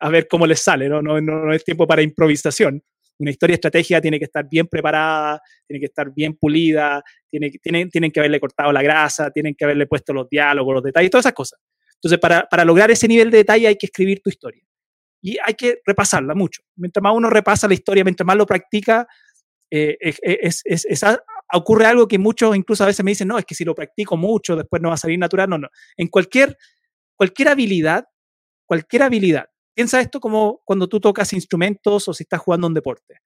a, 0.00 0.08
ver 0.10 0.26
cómo 0.26 0.48
les 0.48 0.60
sale, 0.60 0.88
¿no? 0.88 1.00
No, 1.00 1.20
¿no? 1.20 1.52
es 1.52 1.62
tiempo 1.62 1.86
para 1.86 2.02
improvisación. 2.02 2.82
Una 3.22 3.30
historia 3.30 3.54
estratégica 3.54 4.00
tiene 4.00 4.18
que 4.18 4.24
estar 4.24 4.48
bien 4.48 4.66
preparada, 4.66 5.40
tiene 5.64 5.78
que 5.78 5.86
estar 5.86 6.12
bien 6.12 6.34
pulida, 6.34 7.00
tiene, 7.30 7.50
tienen, 7.50 7.88
tienen 7.88 8.10
que 8.10 8.18
haberle 8.18 8.40
cortado 8.40 8.72
la 8.72 8.82
grasa, 8.82 9.30
tienen 9.30 9.54
que 9.54 9.64
haberle 9.64 9.86
puesto 9.86 10.12
los 10.12 10.28
diálogos, 10.28 10.74
los 10.74 10.82
detalles, 10.82 11.08
todas 11.08 11.26
esas 11.26 11.32
cosas. 11.32 11.60
Entonces, 11.94 12.18
para, 12.18 12.48
para 12.48 12.64
lograr 12.64 12.90
ese 12.90 13.06
nivel 13.06 13.30
de 13.30 13.38
detalle 13.38 13.68
hay 13.68 13.76
que 13.76 13.86
escribir 13.86 14.20
tu 14.20 14.28
historia. 14.28 14.64
Y 15.22 15.38
hay 15.44 15.54
que 15.54 15.78
repasarla 15.86 16.34
mucho. 16.34 16.64
Mientras 16.74 17.00
más 17.00 17.14
uno 17.14 17.30
repasa 17.30 17.68
la 17.68 17.74
historia, 17.74 18.02
mientras 18.02 18.26
más 18.26 18.36
lo 18.36 18.44
practica, 18.44 19.06
eh, 19.70 19.96
es, 20.00 20.64
ocurre 21.52 21.86
algo 21.86 22.08
que 22.08 22.18
muchos 22.18 22.56
incluso 22.56 22.82
a 22.82 22.88
veces 22.88 23.04
me 23.04 23.12
dicen, 23.12 23.28
no, 23.28 23.38
es 23.38 23.44
que 23.44 23.54
si 23.54 23.64
lo 23.64 23.72
practico 23.72 24.16
mucho, 24.16 24.56
después 24.56 24.82
no 24.82 24.88
va 24.88 24.94
a 24.94 24.98
salir 24.98 25.16
natural. 25.16 25.48
No, 25.48 25.58
no. 25.58 25.68
En 25.96 26.08
cualquier, 26.08 26.58
cualquier 27.14 27.50
habilidad, 27.50 28.04
cualquier 28.66 29.04
habilidad, 29.04 29.46
piensa 29.74 30.00
esto 30.00 30.20
como 30.20 30.60
cuando 30.64 30.88
tú 30.88 31.00
tocas 31.00 31.32
instrumentos 31.32 32.08
o 32.08 32.14
si 32.14 32.24
estás 32.24 32.40
jugando 32.40 32.66
un 32.66 32.74
deporte. 32.74 33.20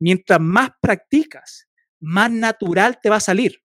Mientras 0.00 0.40
más 0.40 0.70
practicas, 0.80 1.68
más 2.00 2.30
natural 2.30 2.98
te 3.02 3.10
va 3.10 3.16
a 3.16 3.20
salir. 3.20 3.62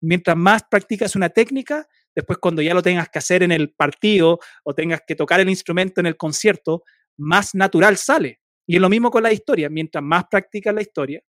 Mientras 0.00 0.36
más 0.36 0.64
practicas 0.70 1.16
una 1.16 1.28
técnica, 1.28 1.86
después 2.14 2.38
cuando 2.38 2.62
ya 2.62 2.74
lo 2.74 2.82
tengas 2.82 3.08
que 3.08 3.18
hacer 3.18 3.42
en 3.42 3.52
el 3.52 3.72
partido 3.72 4.38
o 4.64 4.74
tengas 4.74 5.00
que 5.06 5.14
tocar 5.14 5.40
el 5.40 5.48
instrumento 5.48 6.00
en 6.00 6.06
el 6.06 6.16
concierto, 6.16 6.82
más 7.16 7.54
natural 7.54 7.96
sale. 7.96 8.40
Y 8.66 8.76
es 8.76 8.80
lo 8.80 8.88
mismo 8.88 9.10
con 9.10 9.22
la 9.22 9.32
historia. 9.32 9.68
Mientras 9.70 10.02
más 10.02 10.24
practicas 10.30 10.74
la 10.74 10.82
historia, 10.82 11.22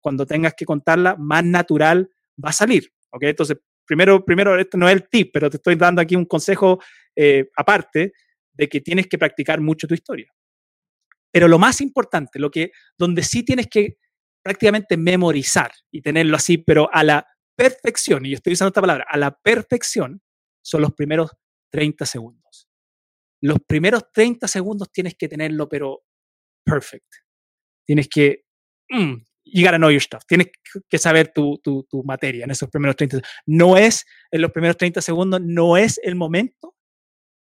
cuando 0.00 0.24
tengas 0.24 0.54
que 0.54 0.64
contarla, 0.64 1.16
más 1.18 1.44
natural 1.44 2.08
va 2.42 2.50
a 2.50 2.52
salir. 2.52 2.92
¿ok? 3.10 3.24
Entonces, 3.24 3.58
primero, 3.84 4.24
primero, 4.24 4.58
esto 4.58 4.78
no 4.78 4.88
es 4.88 4.94
el 4.94 5.08
tip, 5.08 5.30
pero 5.32 5.50
te 5.50 5.56
estoy 5.56 5.74
dando 5.74 6.00
aquí 6.00 6.14
un 6.14 6.26
consejo 6.26 6.78
eh, 7.14 7.48
aparte 7.56 8.12
de 8.56 8.68
que 8.68 8.80
tienes 8.80 9.06
que 9.06 9.18
practicar 9.18 9.60
mucho 9.60 9.86
tu 9.86 9.94
historia. 9.94 10.32
Pero 11.32 11.48
lo 11.48 11.58
más 11.58 11.80
importante, 11.80 12.38
lo 12.38 12.50
que, 12.50 12.72
donde 12.96 13.22
sí 13.22 13.42
tienes 13.42 13.66
que 13.66 13.98
prácticamente 14.42 14.96
memorizar 14.96 15.72
y 15.90 16.00
tenerlo 16.00 16.36
así, 16.36 16.58
pero 16.58 16.88
a 16.92 17.02
la 17.02 17.26
perfección, 17.56 18.24
y 18.24 18.30
yo 18.30 18.36
estoy 18.36 18.52
usando 18.52 18.68
esta 18.68 18.80
palabra, 18.80 19.04
a 19.08 19.16
la 19.16 19.36
perfección, 19.36 20.22
son 20.62 20.82
los 20.82 20.94
primeros 20.94 21.32
30 21.72 22.06
segundos. 22.06 22.68
Los 23.42 23.58
primeros 23.66 24.04
30 24.12 24.48
segundos 24.48 24.90
tienes 24.92 25.14
que 25.14 25.28
tenerlo, 25.28 25.68
pero 25.68 26.04
perfect. 26.64 27.06
Tienes 27.84 28.08
que, 28.08 28.44
mm, 28.88 29.14
you 29.44 29.64
gotta 29.64 29.78
know 29.78 29.90
your 29.90 30.00
stuff. 30.00 30.22
Tienes 30.26 30.48
que 30.88 30.98
saber 30.98 31.32
tu, 31.34 31.58
tu, 31.62 31.84
tu, 31.84 32.02
materia 32.04 32.44
en 32.44 32.50
esos 32.50 32.70
primeros 32.70 32.96
30 32.96 33.16
segundos. 33.16 33.32
No 33.46 33.76
es, 33.76 34.06
en 34.30 34.42
los 34.42 34.52
primeros 34.52 34.76
30 34.76 35.02
segundos, 35.02 35.40
no 35.42 35.76
es 35.76 36.00
el 36.02 36.14
momento 36.14 36.75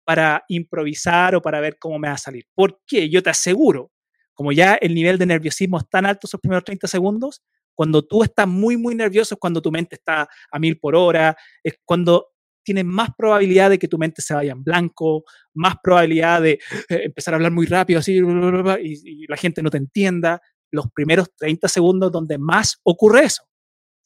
para 0.03 0.43
improvisar 0.47 1.35
o 1.35 1.41
para 1.41 1.59
ver 1.59 1.77
cómo 1.79 1.99
me 1.99 2.07
va 2.07 2.15
a 2.15 2.17
salir. 2.17 2.45
Porque 2.53 3.09
yo 3.09 3.23
te 3.23 3.29
aseguro, 3.29 3.91
como 4.33 4.51
ya 4.51 4.75
el 4.75 4.93
nivel 4.93 5.17
de 5.17 5.25
nerviosismo 5.25 5.77
es 5.77 5.89
tan 5.89 6.05
alto 6.05 6.27
esos 6.27 6.39
primeros 6.39 6.63
30 6.63 6.87
segundos, 6.87 7.41
cuando 7.75 8.03
tú 8.03 8.23
estás 8.23 8.47
muy, 8.47 8.77
muy 8.77 8.95
nervioso 8.95 9.35
es 9.35 9.39
cuando 9.39 9.61
tu 9.61 9.71
mente 9.71 9.95
está 9.95 10.27
a 10.51 10.59
mil 10.59 10.77
por 10.79 10.95
hora, 10.95 11.35
es 11.63 11.75
cuando 11.85 12.27
tienes 12.63 12.85
más 12.85 13.09
probabilidad 13.17 13.69
de 13.69 13.79
que 13.79 13.87
tu 13.87 13.97
mente 13.97 14.21
se 14.21 14.33
vaya 14.33 14.53
en 14.53 14.63
blanco, 14.63 15.23
más 15.53 15.75
probabilidad 15.81 16.41
de 16.41 16.51
eh, 16.89 17.01
empezar 17.05 17.33
a 17.33 17.37
hablar 17.37 17.51
muy 17.51 17.65
rápido 17.65 17.99
así 17.99 18.13
y, 18.17 19.23
y 19.23 19.27
la 19.27 19.37
gente 19.37 19.61
no 19.61 19.69
te 19.69 19.77
entienda 19.77 20.41
los 20.71 20.87
primeros 20.91 21.29
30 21.35 21.67
segundos 21.67 22.11
donde 22.11 22.37
más 22.37 22.79
ocurre 22.83 23.25
eso. 23.25 23.43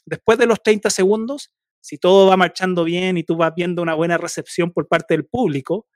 Después 0.05 0.37
de 0.37 0.45
los 0.45 0.61
30 0.61 0.89
segundos, 0.89 1.51
si 1.87 1.97
todo 1.97 2.27
va 2.27 2.35
marchando 2.35 2.83
bien 2.83 3.15
y 3.15 3.23
tú 3.23 3.37
vas 3.37 3.53
viendo 3.55 3.81
una 3.81 3.93
buena 3.93 4.17
recepción 4.17 4.73
por 4.73 4.89
parte 4.89 5.13
del 5.13 5.25
público, 5.25 5.87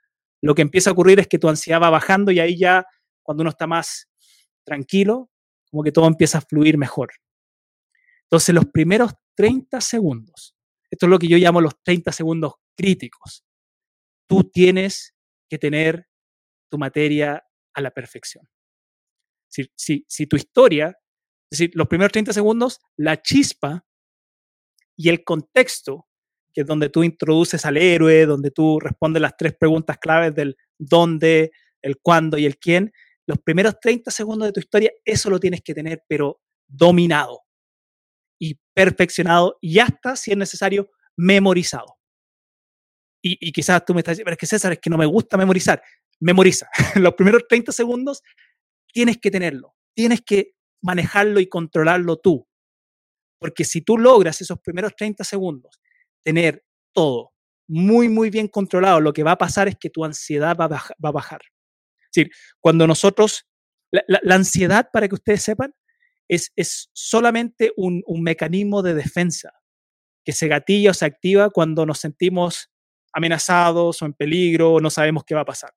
lo 0.41 0.55
que 0.55 0.61
empieza 0.61 0.89
a 0.89 0.93
ocurrir 0.93 1.19
es 1.19 1.27
que 1.27 1.37
tu 1.37 1.49
ansiedad 1.49 1.81
va 1.81 1.89
bajando 1.89 2.31
y 2.31 2.39
ahí 2.39 2.57
ya, 2.57 2.85
cuando 3.21 3.41
uno 3.41 3.49
está 3.49 3.67
más 3.67 4.09
tranquilo, 4.63 5.29
como 5.69 5.83
que 5.83 5.91
todo 5.91 6.07
empieza 6.07 6.37
a 6.37 6.41
fluir 6.41 6.77
mejor. 6.77 7.09
Entonces, 8.23 8.55
los 8.55 8.67
primeros 8.67 9.11
30 9.35 9.81
segundos, 9.81 10.55
esto 10.89 11.07
es 11.07 11.09
lo 11.09 11.19
que 11.19 11.27
yo 11.27 11.37
llamo 11.37 11.59
los 11.59 11.73
30 11.83 12.13
segundos 12.13 12.53
críticos, 12.77 13.43
tú 14.29 14.45
tienes 14.45 15.13
que 15.49 15.57
tener 15.57 16.07
tu 16.69 16.77
materia 16.77 17.43
a 17.73 17.81
la 17.81 17.91
perfección. 17.91 18.47
Si, 19.49 20.05
si, 20.07 20.25
tu 20.25 20.37
historia, 20.37 20.97
es 21.49 21.59
decir, 21.59 21.71
los 21.73 21.89
primeros 21.89 22.13
30 22.13 22.31
segundos, 22.31 22.79
la 22.95 23.21
chispa 23.21 23.85
y 24.97 25.09
el 25.09 25.23
contexto, 25.23 26.07
que 26.53 26.61
es 26.61 26.67
donde 26.67 26.89
tú 26.89 27.03
introduces 27.03 27.65
al 27.65 27.77
héroe, 27.77 28.25
donde 28.25 28.51
tú 28.51 28.79
respondes 28.79 29.21
las 29.21 29.37
tres 29.37 29.53
preguntas 29.57 29.97
claves 29.97 30.35
del 30.35 30.57
dónde, 30.77 31.51
el 31.81 31.97
cuándo 32.01 32.37
y 32.37 32.45
el 32.45 32.57
quién, 32.57 32.91
los 33.25 33.39
primeros 33.39 33.79
30 33.79 34.11
segundos 34.11 34.47
de 34.47 34.53
tu 34.53 34.59
historia, 34.59 34.91
eso 35.05 35.29
lo 35.29 35.39
tienes 35.39 35.61
que 35.61 35.73
tener, 35.73 36.03
pero 36.07 36.41
dominado 36.67 37.41
y 38.39 38.59
perfeccionado 38.73 39.57
y 39.61 39.79
hasta, 39.79 40.15
si 40.15 40.31
es 40.31 40.37
necesario, 40.37 40.89
memorizado. 41.15 41.97
Y, 43.23 43.37
y 43.39 43.51
quizás 43.51 43.85
tú 43.85 43.93
me 43.93 43.99
estás 43.99 44.13
diciendo, 44.13 44.25
pero 44.25 44.33
es 44.33 44.39
que 44.39 44.47
César, 44.47 44.73
es 44.73 44.79
que 44.79 44.89
no 44.89 44.97
me 44.97 45.05
gusta 45.05 45.37
memorizar. 45.37 45.81
Memoriza. 46.19 46.67
los 46.95 47.13
primeros 47.13 47.47
30 47.47 47.71
segundos 47.71 48.23
tienes 48.91 49.17
que 49.19 49.31
tenerlo, 49.31 49.75
tienes 49.95 50.21
que 50.21 50.55
manejarlo 50.81 51.39
y 51.39 51.47
controlarlo 51.47 52.17
tú. 52.17 52.47
Porque 53.41 53.65
si 53.65 53.81
tú 53.81 53.97
logras 53.97 54.39
esos 54.39 54.59
primeros 54.59 54.95
30 54.95 55.23
segundos 55.23 55.81
tener 56.23 56.63
todo 56.93 57.31
muy, 57.67 58.07
muy 58.07 58.29
bien 58.29 58.47
controlado, 58.47 59.01
lo 59.01 59.13
que 59.13 59.23
va 59.23 59.31
a 59.31 59.37
pasar 59.37 59.67
es 59.67 59.75
que 59.79 59.89
tu 59.89 60.05
ansiedad 60.05 60.55
va 60.55 60.65
a, 60.65 61.11
bajar. 61.11 61.41
Es 61.41 62.09
decir, 62.13 62.31
cuando 62.59 62.85
nosotros, 62.85 63.47
la, 63.89 64.35
ansiedad, 64.35 64.89
para 64.93 65.07
que 65.07 65.15
ustedes 65.15 65.41
sepan, 65.41 65.73
es, 66.27 66.51
es 66.55 66.91
solamente 66.93 67.71
un, 67.77 68.03
un 68.05 68.21
mecanismo 68.21 68.83
de 68.83 68.93
defensa 68.93 69.51
que 70.23 70.33
se 70.33 70.47
gatilla 70.47 70.91
o 70.91 70.93
se 70.93 71.05
activa 71.05 71.49
cuando 71.49 71.85
nos 71.87 71.97
sentimos 71.97 72.69
amenazados 73.11 74.01
o 74.01 74.05
en 74.05 74.13
peligro 74.13 74.73
o 74.73 74.79
no 74.79 74.91
sabemos 74.91 75.23
qué 75.25 75.33
va 75.33 75.41
a 75.41 75.45
pasar. 75.45 75.73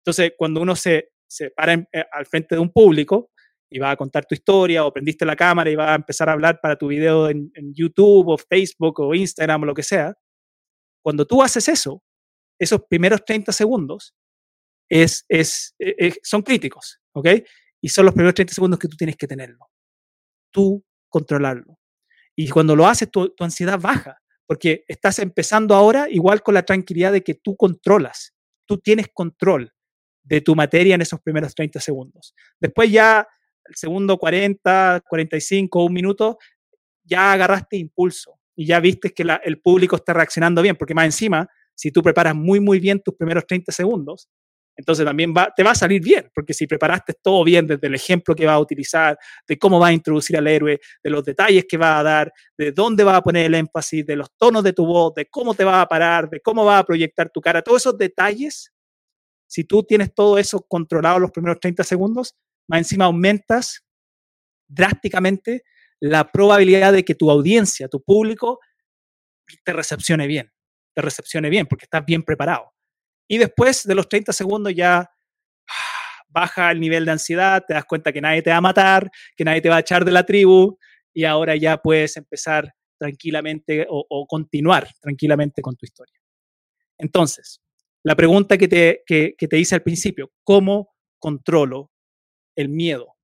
Entonces, 0.00 0.32
cuando 0.36 0.60
uno 0.60 0.74
se 0.74 1.12
se 1.32 1.50
para 1.50 1.72
eh, 1.74 2.04
al 2.12 2.26
frente 2.26 2.54
de 2.54 2.60
un 2.60 2.70
público 2.70 3.30
y 3.72 3.78
va 3.78 3.90
a 3.90 3.96
contar 3.96 4.26
tu 4.26 4.34
historia 4.34 4.84
o 4.84 4.92
prendiste 4.92 5.24
la 5.24 5.34
cámara 5.34 5.70
y 5.70 5.74
va 5.74 5.92
a 5.92 5.94
empezar 5.94 6.28
a 6.28 6.32
hablar 6.32 6.60
para 6.60 6.76
tu 6.76 6.88
video 6.88 7.28
en, 7.28 7.50
YouTube 7.74 8.28
o 8.28 8.36
Facebook 8.36 9.00
o 9.00 9.14
Instagram 9.14 9.62
o 9.62 9.66
lo 9.66 9.74
que 9.74 9.82
sea, 9.82 10.14
cuando 11.02 11.26
tú 11.26 11.42
haces 11.42 11.68
eso, 11.68 12.02
esos 12.58 12.82
primeros 12.88 13.24
30 13.24 13.50
segundos 13.50 14.14
es, 14.88 15.24
es, 15.28 15.74
e, 15.78 15.94
e, 15.98 16.14
son 16.22 16.42
críticos, 16.42 17.00
¿ok? 17.12 17.28
Y 17.80 17.88
son 17.88 18.04
los 18.04 18.14
primeros 18.14 18.34
30 18.34 18.54
segundos 18.54 18.78
que 18.78 18.88
tú 18.88 18.96
tienes 18.96 19.16
que 19.16 19.26
tenerlo. 19.26 19.70
Tú 20.52 20.84
controlarlo. 21.08 21.78
Y 22.36 22.48
cuando 22.48 22.76
lo 22.76 22.86
haces, 22.86 23.10
tu, 23.10 23.30
tu 23.34 23.42
ansiedad 23.42 23.80
baja, 23.80 24.18
porque 24.46 24.84
estás 24.86 25.18
empezando 25.18 25.74
ahora 25.74 26.08
igual 26.10 26.42
con 26.42 26.54
la 26.54 26.62
tranquilidad 26.62 27.12
de 27.12 27.22
que 27.22 27.34
tú 27.34 27.56
controlas, 27.56 28.34
tú 28.66 28.78
tienes 28.78 29.08
control 29.12 29.72
de 30.22 30.40
tu 30.40 30.54
materia 30.54 30.94
en 30.94 31.02
esos 31.02 31.20
primeros 31.20 31.54
30 31.54 31.80
segundos. 31.80 32.34
Después 32.60 32.90
ya, 32.90 33.26
el 33.72 33.76
segundo 33.76 34.18
40, 34.18 35.02
45, 35.08 35.84
un 35.84 35.92
minuto, 35.92 36.38
ya 37.04 37.32
agarraste 37.32 37.76
impulso 37.76 38.38
y 38.54 38.66
ya 38.66 38.80
viste 38.80 39.10
que 39.10 39.24
el 39.44 39.60
público 39.60 39.96
está 39.96 40.12
reaccionando 40.12 40.62
bien, 40.62 40.76
porque 40.76 40.94
más 40.94 41.06
encima, 41.06 41.48
si 41.74 41.90
tú 41.90 42.02
preparas 42.02 42.34
muy, 42.34 42.60
muy 42.60 42.78
bien 42.78 43.00
tus 43.00 43.14
primeros 43.16 43.46
30 43.46 43.72
segundos, 43.72 44.28
Entonces 44.74 45.04
también 45.04 45.34
va, 45.36 45.52
te 45.54 45.62
va 45.62 45.72
a 45.72 45.74
salir 45.74 46.02
bien, 46.02 46.30
porque 46.34 46.54
si 46.54 46.66
preparaste 46.66 47.14
todo 47.22 47.44
bien 47.44 47.66
desde 47.66 47.86
el 47.86 47.94
ejemplo 47.94 48.34
que 48.34 48.46
va 48.46 48.54
a 48.54 48.58
utilizar, 48.58 49.18
de 49.46 49.58
cómo 49.58 49.78
va 49.78 49.88
a 49.88 49.92
introducir 49.92 50.36
al 50.36 50.46
héroe, 50.46 50.80
de 51.02 51.10
los 51.10 51.24
detalles 51.24 51.66
que 51.68 51.76
va 51.76 51.98
a 51.98 52.02
dar, 52.02 52.32
de 52.56 52.72
dónde 52.72 53.04
va 53.04 53.16
a 53.16 53.22
poner 53.22 53.46
el 53.46 53.54
énfasis, 53.54 54.06
de 54.06 54.16
los 54.16 54.28
tonos 54.38 54.64
de 54.64 54.72
tu 54.72 54.86
voz, 54.86 55.12
de 55.14 55.26
cómo 55.26 55.54
te 55.54 55.64
va 55.64 55.82
a 55.82 55.86
parar, 55.86 56.28
de 56.30 56.40
cómo 56.40 56.64
va 56.64 56.78
a 56.78 56.84
proyectar 56.84 57.30
tu 57.30 57.40
cara, 57.40 57.62
todos 57.62 57.82
esos 57.82 57.98
detalles, 57.98 58.72
si 59.46 59.64
tú 59.64 59.82
tienes 59.82 60.14
todo 60.14 60.38
eso 60.38 60.64
controlado 60.66 61.18
los 61.18 61.30
primeros 61.30 61.60
30 61.60 61.84
segundos, 61.84 62.34
más 62.68 62.78
encima 62.78 63.06
aumentas 63.06 63.84
drásticamente 64.68 65.64
la 66.00 66.30
probabilidad 66.32 66.92
de 66.92 67.04
que 67.04 67.14
tu 67.14 67.30
audiencia, 67.30 67.88
tu 67.88 68.02
público, 68.02 68.58
te 69.64 69.72
recepcione 69.72 70.26
bien, 70.26 70.50
te 70.94 71.02
recepcione 71.02 71.48
bien, 71.48 71.66
porque 71.66 71.84
estás 71.84 72.04
bien 72.04 72.22
preparado. 72.22 72.72
Y 73.28 73.38
después 73.38 73.84
de 73.84 73.94
los 73.94 74.08
30 74.08 74.32
segundos 74.32 74.74
ya 74.74 75.08
baja 76.28 76.72
el 76.72 76.80
nivel 76.80 77.04
de 77.04 77.12
ansiedad, 77.12 77.62
te 77.66 77.74
das 77.74 77.84
cuenta 77.84 78.12
que 78.12 78.20
nadie 78.20 78.42
te 78.42 78.50
va 78.50 78.56
a 78.56 78.62
matar, 78.62 79.10
que 79.36 79.44
nadie 79.44 79.60
te 79.60 79.68
va 79.68 79.76
a 79.76 79.80
echar 79.80 80.04
de 80.04 80.10
la 80.10 80.24
tribu 80.24 80.76
y 81.14 81.24
ahora 81.24 81.54
ya 81.56 81.76
puedes 81.76 82.16
empezar 82.16 82.72
tranquilamente 82.98 83.86
o, 83.88 84.26
continuar 84.26 84.88
tranquilamente 85.00 85.60
con 85.62 85.76
tu 85.76 85.84
historia. 85.84 86.18
Entonces, 86.98 87.60
la 88.02 88.16
pregunta 88.16 88.56
que 88.56 88.66
te, 88.66 89.02
que 89.06 89.34
te 89.36 89.58
hice 89.58 89.74
al 89.74 89.82
principio, 89.82 90.32
¿cómo 90.42 90.94
controlo 91.20 91.91
el 92.56 92.68
miedo 92.68 93.16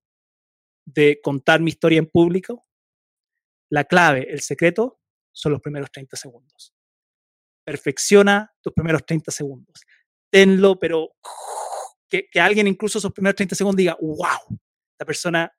de 0.85 1.21
contar 1.23 1.61
mi 1.61 1.71
historia 1.71 1.99
en 1.99 2.07
público? 2.07 2.67
La 3.71 3.85
clave, 3.85 4.27
el 4.31 4.41
secreto, 4.41 5.01
son 5.33 5.53
los 5.53 5.61
primeros 5.61 5.91
30 5.91 6.17
segundos 6.17 6.75
perfecciona 7.69 8.51
tus 8.63 8.73
primeros 8.73 9.05
30 9.05 9.31
segundos. 9.31 9.85
Tenlo, 10.31 10.79
pero 10.79 11.11
que, 12.09 12.27
alguien 12.41 12.67
incluso 12.67 12.97
esos 12.97 13.13
primeros 13.13 13.37
30 13.37 13.55
segundos 13.55 13.77
diga, 13.77 13.95
wow, 14.01 14.59
la 14.99 15.05
persona, 15.05 15.53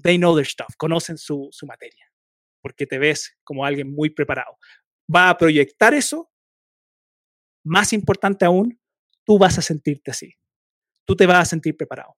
they 0.00 0.16
know 0.16 0.36
their 0.36 0.46
stuff, 0.46 0.76
conocen 0.76 1.18
su, 1.18 1.48
su 1.50 1.66
materia, 1.66 2.06
porque 2.60 2.86
te 2.86 2.96
ves 2.96 3.36
como 3.42 3.64
alguien 3.64 3.92
muy 3.92 4.10
preparado. 4.10 4.56
Va 5.12 5.30
a 5.30 5.36
proyectar 5.36 5.94
eso. 5.94 6.30
Más 7.64 7.92
importante 7.92 8.44
aún, 8.44 8.80
tú 9.24 9.36
vas 9.36 9.58
a 9.58 9.62
sentirte 9.62 10.12
así. 10.12 10.32
Tú 11.04 11.16
te 11.16 11.26
vas 11.26 11.38
a 11.38 11.44
sentir 11.44 11.76
preparado. 11.76 12.14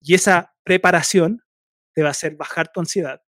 Y 0.00 0.14
esa 0.14 0.54
preparación 0.64 1.42
te 1.94 2.02
va 2.02 2.08
a 2.08 2.12
hacer 2.12 2.36
bajar 2.36 2.70
tu 2.72 2.80
ansiedad 2.80 3.20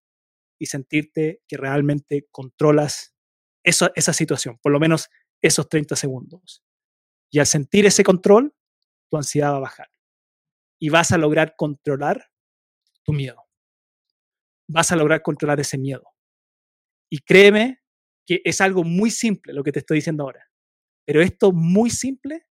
y 0.59 0.67
sentirte 0.67 1.41
que 1.47 1.57
realmente 1.57 2.27
controlas 2.31 3.15
esa 3.63 4.13
situación, 4.13 4.57
por 4.61 4.71
lo 4.71 4.79
menos 4.79 5.09
esos 5.41 5.69
30 5.69 5.95
segundos. 5.95 6.63
Y 7.31 7.39
al 7.39 7.45
sentir 7.45 7.85
ese 7.85 8.03
control, 8.03 8.55
tu 9.09 9.17
ansiedad 9.17 9.51
va 9.53 9.57
a 9.57 9.61
bajar. 9.61 9.89
Y 10.79 10.89
vas 10.89 11.11
a 11.11 11.17
lograr 11.17 11.55
controlar 11.57 12.29
tu 13.03 13.13
miedo. 13.13 13.43
Vas 14.67 14.91
a 14.91 14.95
lograr 14.95 15.21
controlar 15.21 15.59
ese 15.59 15.77
miedo. 15.77 16.03
Y 17.09 17.19
créeme 17.19 17.81
que 18.25 18.41
es 18.43 18.61
algo 18.61 18.83
muy 18.83 19.11
simple 19.11 19.53
lo 19.53 19.63
que 19.63 19.71
te 19.71 19.79
estoy 19.79 19.97
diciendo 19.97 20.23
ahora. 20.23 20.49
Pero 21.05 21.21
esto 21.21 21.51
muy 21.51 21.89
simple, 21.89 22.45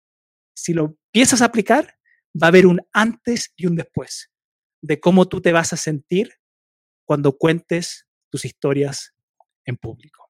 si 0.55 0.73
lo 0.73 0.85
empiezas 0.85 1.41
a 1.41 1.45
aplicar, 1.45 1.97
va 2.41 2.47
a 2.47 2.49
haber 2.49 2.65
un 2.65 2.81
antes 2.91 3.53
y 3.55 3.65
un 3.65 3.75
después 3.75 4.31
de 4.81 4.99
cómo 4.99 5.27
tú 5.27 5.41
te 5.41 5.51
vas 5.51 5.73
a 5.73 5.77
sentir 5.77 6.33
cuando 7.05 7.37
cuentes 7.37 8.05
tus 8.29 8.45
historias 8.45 9.13
en 9.65 9.77
público. 9.77 10.29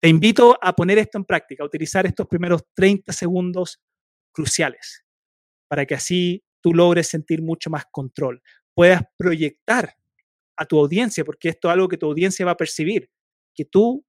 Te 0.00 0.08
invito 0.08 0.58
a 0.60 0.74
poner 0.74 0.98
esto 0.98 1.18
en 1.18 1.24
práctica, 1.24 1.62
a 1.62 1.66
utilizar 1.66 2.06
estos 2.06 2.26
primeros 2.26 2.62
30 2.74 3.12
segundos 3.12 3.80
cruciales 4.32 5.04
para 5.68 5.84
que 5.84 5.94
así 5.94 6.42
tú 6.60 6.74
logres 6.74 7.08
sentir 7.08 7.42
mucho 7.42 7.70
más 7.70 7.84
control, 7.90 8.42
puedas 8.74 9.02
proyectar 9.16 9.94
a 10.56 10.64
tu 10.64 10.78
audiencia, 10.78 11.24
porque 11.24 11.50
esto 11.50 11.68
es 11.68 11.74
algo 11.74 11.88
que 11.88 11.96
tu 11.96 12.06
audiencia 12.06 12.44
va 12.44 12.52
a 12.52 12.56
percibir, 12.56 13.10
que 13.54 13.64
tú 13.64 14.04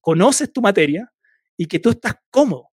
conoces 0.00 0.52
tu 0.52 0.60
materia 0.60 1.12
y 1.56 1.66
que 1.66 1.78
tú 1.78 1.90
estás 1.90 2.14
cómodo, 2.30 2.70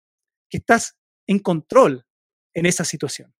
que 0.49 0.57
estás 0.57 0.97
en 1.27 1.39
control 1.39 2.05
en 2.53 2.65
esa 2.65 2.83
situación. 2.83 3.33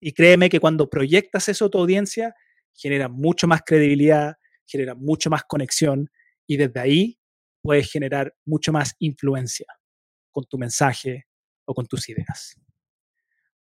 Y 0.00 0.12
créeme 0.12 0.48
que 0.48 0.60
cuando 0.60 0.88
proyectas 0.88 1.48
eso 1.48 1.66
a 1.66 1.70
tu 1.70 1.78
audiencia, 1.78 2.34
genera 2.74 3.08
mucho 3.08 3.48
más 3.48 3.62
credibilidad, 3.64 4.36
genera 4.66 4.94
mucho 4.94 5.30
más 5.30 5.42
conexión 5.44 6.10
y 6.46 6.56
desde 6.56 6.80
ahí 6.80 7.18
puedes 7.62 7.90
generar 7.90 8.34
mucho 8.44 8.72
más 8.72 8.94
influencia 8.98 9.66
con 10.30 10.44
tu 10.44 10.58
mensaje 10.58 11.26
o 11.64 11.74
con 11.74 11.86
tus 11.86 12.08
ideas. 12.08 12.54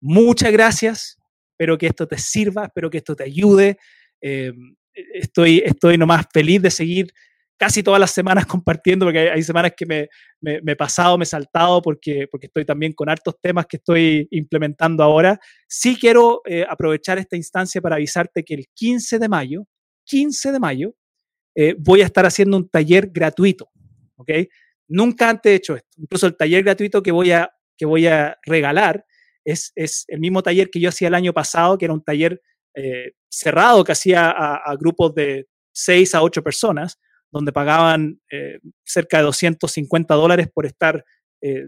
Muchas 0.01 0.53
gracias. 0.53 1.17
Espero 1.53 1.79
que 1.79 1.87
esto 1.87 2.07
te 2.07 2.19
sirva, 2.19 2.67
espero 2.67 2.91
que 2.91 2.99
esto 2.99 3.17
te 3.17 3.25
ayude. 3.25 3.79
Eh, 4.21 4.53
estoy, 4.93 5.63
estoy 5.65 5.97
nomás 5.97 6.27
feliz 6.33 6.61
de 6.61 6.71
seguir 6.71 7.13
casi 7.57 7.83
todas 7.83 8.01
las 8.01 8.11
semanas 8.11 8.47
compartiendo, 8.47 9.07
porque 9.07 9.31
hay, 9.31 9.43
semanas 9.43 9.73
que 9.77 9.87
me, 9.87 10.09
he 10.43 10.77
pasado, 10.77 11.19
me 11.19 11.25
he 11.25 11.27
saltado, 11.27 11.83
porque, 11.83 12.29
porque 12.31 12.47
estoy 12.47 12.65
también 12.65 12.93
con 12.93 13.09
hartos 13.09 13.35
temas 13.41 13.67
que 13.67 13.79
estoy 13.79 14.29
implementando 14.31 15.03
ahora. 15.03 15.39
Sí 15.69 15.97
quiero 15.99 16.43
eh, 16.45 16.65
aprovechar 16.69 17.19
esta 17.19 17.37
instancia 17.37 17.81
para 17.81 17.97
avisarte 17.97 18.45
que 18.45 18.55
el 18.55 18.67
15 18.75 19.19
de 19.19 19.29
mayo, 19.29 19.67
15 20.05 20.53
de 20.53 20.59
mayo, 20.61 20.95
eh, 21.55 21.75
voy 21.79 22.03
a 22.03 22.05
estar 22.05 22.27
haciendo 22.27 22.57
un 22.59 22.69
taller 22.69 23.09
gratuito 23.11 23.71
¿ok? 24.17 24.31
Nunca 24.89 25.31
antes 25.31 25.53
he 25.53 25.55
hecho 25.57 25.77
esto. 25.77 25.89
Incluso 25.99 26.27
el 26.27 26.37
taller 26.37 26.63
gratuito 26.63 27.03
que 27.03 27.13
voy 27.13 27.33
a, 27.33 27.51
que 27.77 27.87
voy 27.87 28.07
a 28.07 28.39
regalar 28.45 29.05
es, 29.45 29.73
es 29.75 30.05
el 30.09 30.21
mismo 30.21 30.43
taller 30.43 30.71
que 30.71 30.81
yo 30.81 30.89
hacía 30.89 31.09
el 31.09 31.15
año 31.15 31.33
pasado, 31.33 31.79
que 31.79 31.85
era 31.85 31.95
un 31.95 32.03
taller 32.03 32.41
eh, 32.75 33.13
cerrado 33.29 33.85
que 33.85 33.93
hacía 33.93 34.31
a, 34.31 34.75
grupos 34.77 35.15
de 35.15 35.47
6 35.73 36.15
a 36.15 36.23
8 36.23 36.43
personas, 36.43 36.99
donde 37.31 37.53
pagaban 37.53 38.21
eh, 38.31 38.59
cerca 38.85 39.19
de 39.19 39.25
250 39.25 40.15
dólares 40.15 40.49
por 40.53 40.67
estar 40.67 41.05
eh, 41.43 41.67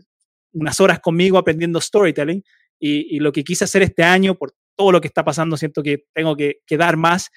unas 0.52 0.80
horas 0.80 1.00
conmigo 1.00 1.38
aprendiendo 1.38 1.80
storytelling. 1.80 2.42
Y, 2.80 3.18
lo 3.18 3.32
que 3.32 3.42
quise 3.42 3.64
hacer 3.64 3.82
este 3.82 4.04
año, 4.04 4.36
por 4.36 4.52
todo 4.76 4.92
lo 4.92 5.00
que 5.00 5.08
está 5.08 5.24
pasando, 5.24 5.56
siento 5.56 5.82
que 5.82 6.04
tengo 6.14 6.36
que, 6.36 6.60
que 6.64 6.76
dar 6.76 6.96
más, 6.96 7.28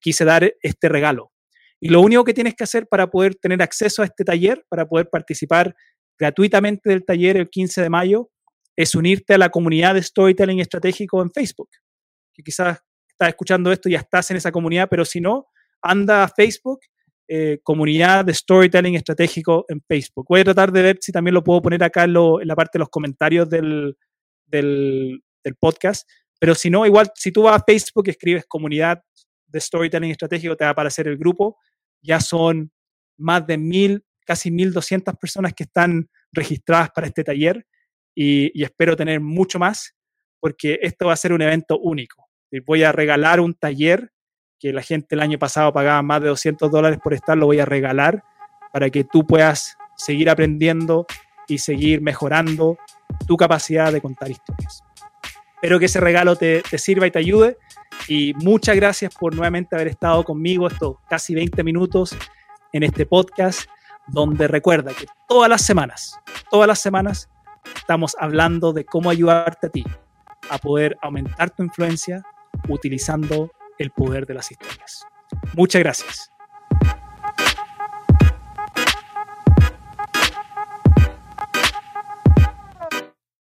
quise 0.00 0.24
dar 0.24 0.54
este 0.62 0.88
regalo. 0.88 1.32
Y 1.80 1.90
lo 1.90 2.00
único 2.00 2.24
que 2.24 2.32
tienes 2.32 2.54
que 2.54 2.64
hacer 2.64 2.86
para 2.88 3.10
poder 3.10 3.34
tener 3.34 3.60
acceso 3.60 4.00
a 4.00 4.06
este 4.06 4.24
taller, 4.24 4.64
para 4.70 4.86
poder 4.88 5.10
participar 5.10 5.74
gratuitamente 6.18 6.88
del 6.88 7.04
taller 7.04 7.36
el 7.36 7.50
15 7.50 7.82
de 7.82 7.90
mayo, 7.90 8.30
es 8.76 8.94
unirte 8.94 9.34
a 9.34 9.38
la 9.38 9.50
comunidad 9.50 9.94
de 9.94 10.02
Storytelling 10.02 10.60
Estratégico 10.60 11.22
en 11.22 11.30
Facebook. 11.30 11.68
Que 12.32 12.42
quizás 12.42 12.78
estás 13.08 13.28
escuchando 13.28 13.70
esto 13.70 13.88
y 13.88 13.92
ya 13.92 13.98
estás 13.98 14.30
en 14.30 14.36
esa 14.36 14.50
comunidad, 14.50 14.88
pero 14.90 15.04
si 15.04 15.20
no, 15.20 15.46
anda 15.82 16.24
a 16.24 16.28
Facebook, 16.28 16.80
eh, 17.28 17.58
comunidad 17.62 18.24
de 18.24 18.34
Storytelling 18.34 18.94
Estratégico 18.94 19.64
en 19.68 19.82
Facebook. 19.86 20.26
Voy 20.28 20.40
a 20.40 20.44
tratar 20.44 20.72
de 20.72 20.82
ver 20.82 20.98
si 21.00 21.12
también 21.12 21.34
lo 21.34 21.44
puedo 21.44 21.62
poner 21.62 21.82
acá 21.82 22.04
en, 22.04 22.12
la 22.12 22.56
parte 22.56 22.78
de 22.78 22.80
los 22.80 22.90
comentarios 22.90 23.48
del, 23.48 23.96
del, 24.46 25.22
del 25.42 25.54
podcast. 25.56 26.08
Pero 26.38 26.54
si 26.54 26.70
no, 26.70 26.84
igual, 26.84 27.10
si 27.14 27.32
tú 27.32 27.42
vas 27.42 27.60
a 27.60 27.64
Facebook, 27.64 28.08
escribes 28.08 28.44
comunidad 28.46 29.02
de 29.46 29.60
storytelling 29.60 30.10
estratégico, 30.10 30.56
te 30.56 30.64
va 30.64 30.70
a 30.70 30.72
aparecer 30.72 31.08
el 31.08 31.16
grupo 31.16 31.56
ya 32.04 32.20
son 32.20 32.70
más 33.18 33.46
de 33.46 33.58
mil, 33.58 34.04
casi 34.26 34.50
1.200 34.50 35.18
personas 35.18 35.54
que 35.54 35.64
están 35.64 36.08
registradas 36.32 36.90
para 36.90 37.06
este 37.06 37.24
taller 37.24 37.66
y, 38.14 38.62
espero 38.62 38.96
tener 38.96 39.20
mucho 39.20 39.58
más 39.58 39.94
porque 40.40 40.78
esto 40.82 41.06
va 41.06 41.14
a 41.14 41.16
ser 41.16 41.32
un 41.32 41.42
evento 41.42 41.78
único. 41.78 42.28
Voy 42.66 42.82
a 42.84 42.92
regalar 42.92 43.40
un 43.40 43.54
taller 43.54 44.12
que 44.64 44.72
la 44.72 44.80
gente 44.80 45.14
el 45.14 45.20
año 45.20 45.38
pasado 45.38 45.74
pagaba 45.74 46.00
más 46.00 46.22
de 46.22 46.28
200 46.28 46.70
dólares 46.70 46.98
por 47.04 47.12
estar, 47.12 47.36
lo 47.36 47.44
voy 47.44 47.60
a 47.60 47.66
regalar 47.66 48.24
para 48.72 48.88
que 48.88 49.04
tú 49.04 49.26
puedas 49.26 49.76
seguir 49.94 50.30
aprendiendo 50.30 51.06
y 51.46 51.58
seguir 51.58 52.00
mejorando 52.00 52.78
tu 53.26 53.36
capacidad 53.36 53.92
de 53.92 54.00
contar 54.00 54.30
historias. 54.30 54.82
Espero 55.56 55.78
que 55.78 55.84
ese 55.84 56.00
regalo 56.00 56.36
te, 56.36 56.62
te 56.62 56.78
sirva 56.78 57.06
y 57.06 57.10
te 57.10 57.18
ayude. 57.18 57.58
Y 58.08 58.32
muchas 58.36 58.74
gracias 58.76 59.14
por 59.14 59.34
nuevamente 59.34 59.76
haber 59.76 59.88
estado 59.88 60.24
conmigo 60.24 60.66
estos 60.66 60.96
casi 61.10 61.34
20 61.34 61.62
minutos 61.62 62.16
en 62.72 62.84
este 62.84 63.04
podcast, 63.04 63.68
donde 64.06 64.48
recuerda 64.48 64.94
que 64.94 65.04
todas 65.28 65.50
las 65.50 65.60
semanas, 65.60 66.18
todas 66.50 66.66
las 66.66 66.78
semanas, 66.78 67.28
estamos 67.76 68.16
hablando 68.18 68.72
de 68.72 68.86
cómo 68.86 69.10
ayudarte 69.10 69.66
a 69.66 69.70
ti 69.70 69.84
a 70.48 70.56
poder 70.56 70.96
aumentar 71.02 71.50
tu 71.50 71.62
influencia 71.62 72.24
utilizando 72.70 73.50
el 73.78 73.90
poder 73.90 74.26
de 74.26 74.34
las 74.34 74.50
historias. 74.50 75.04
Muchas 75.54 75.80
gracias. 75.82 76.33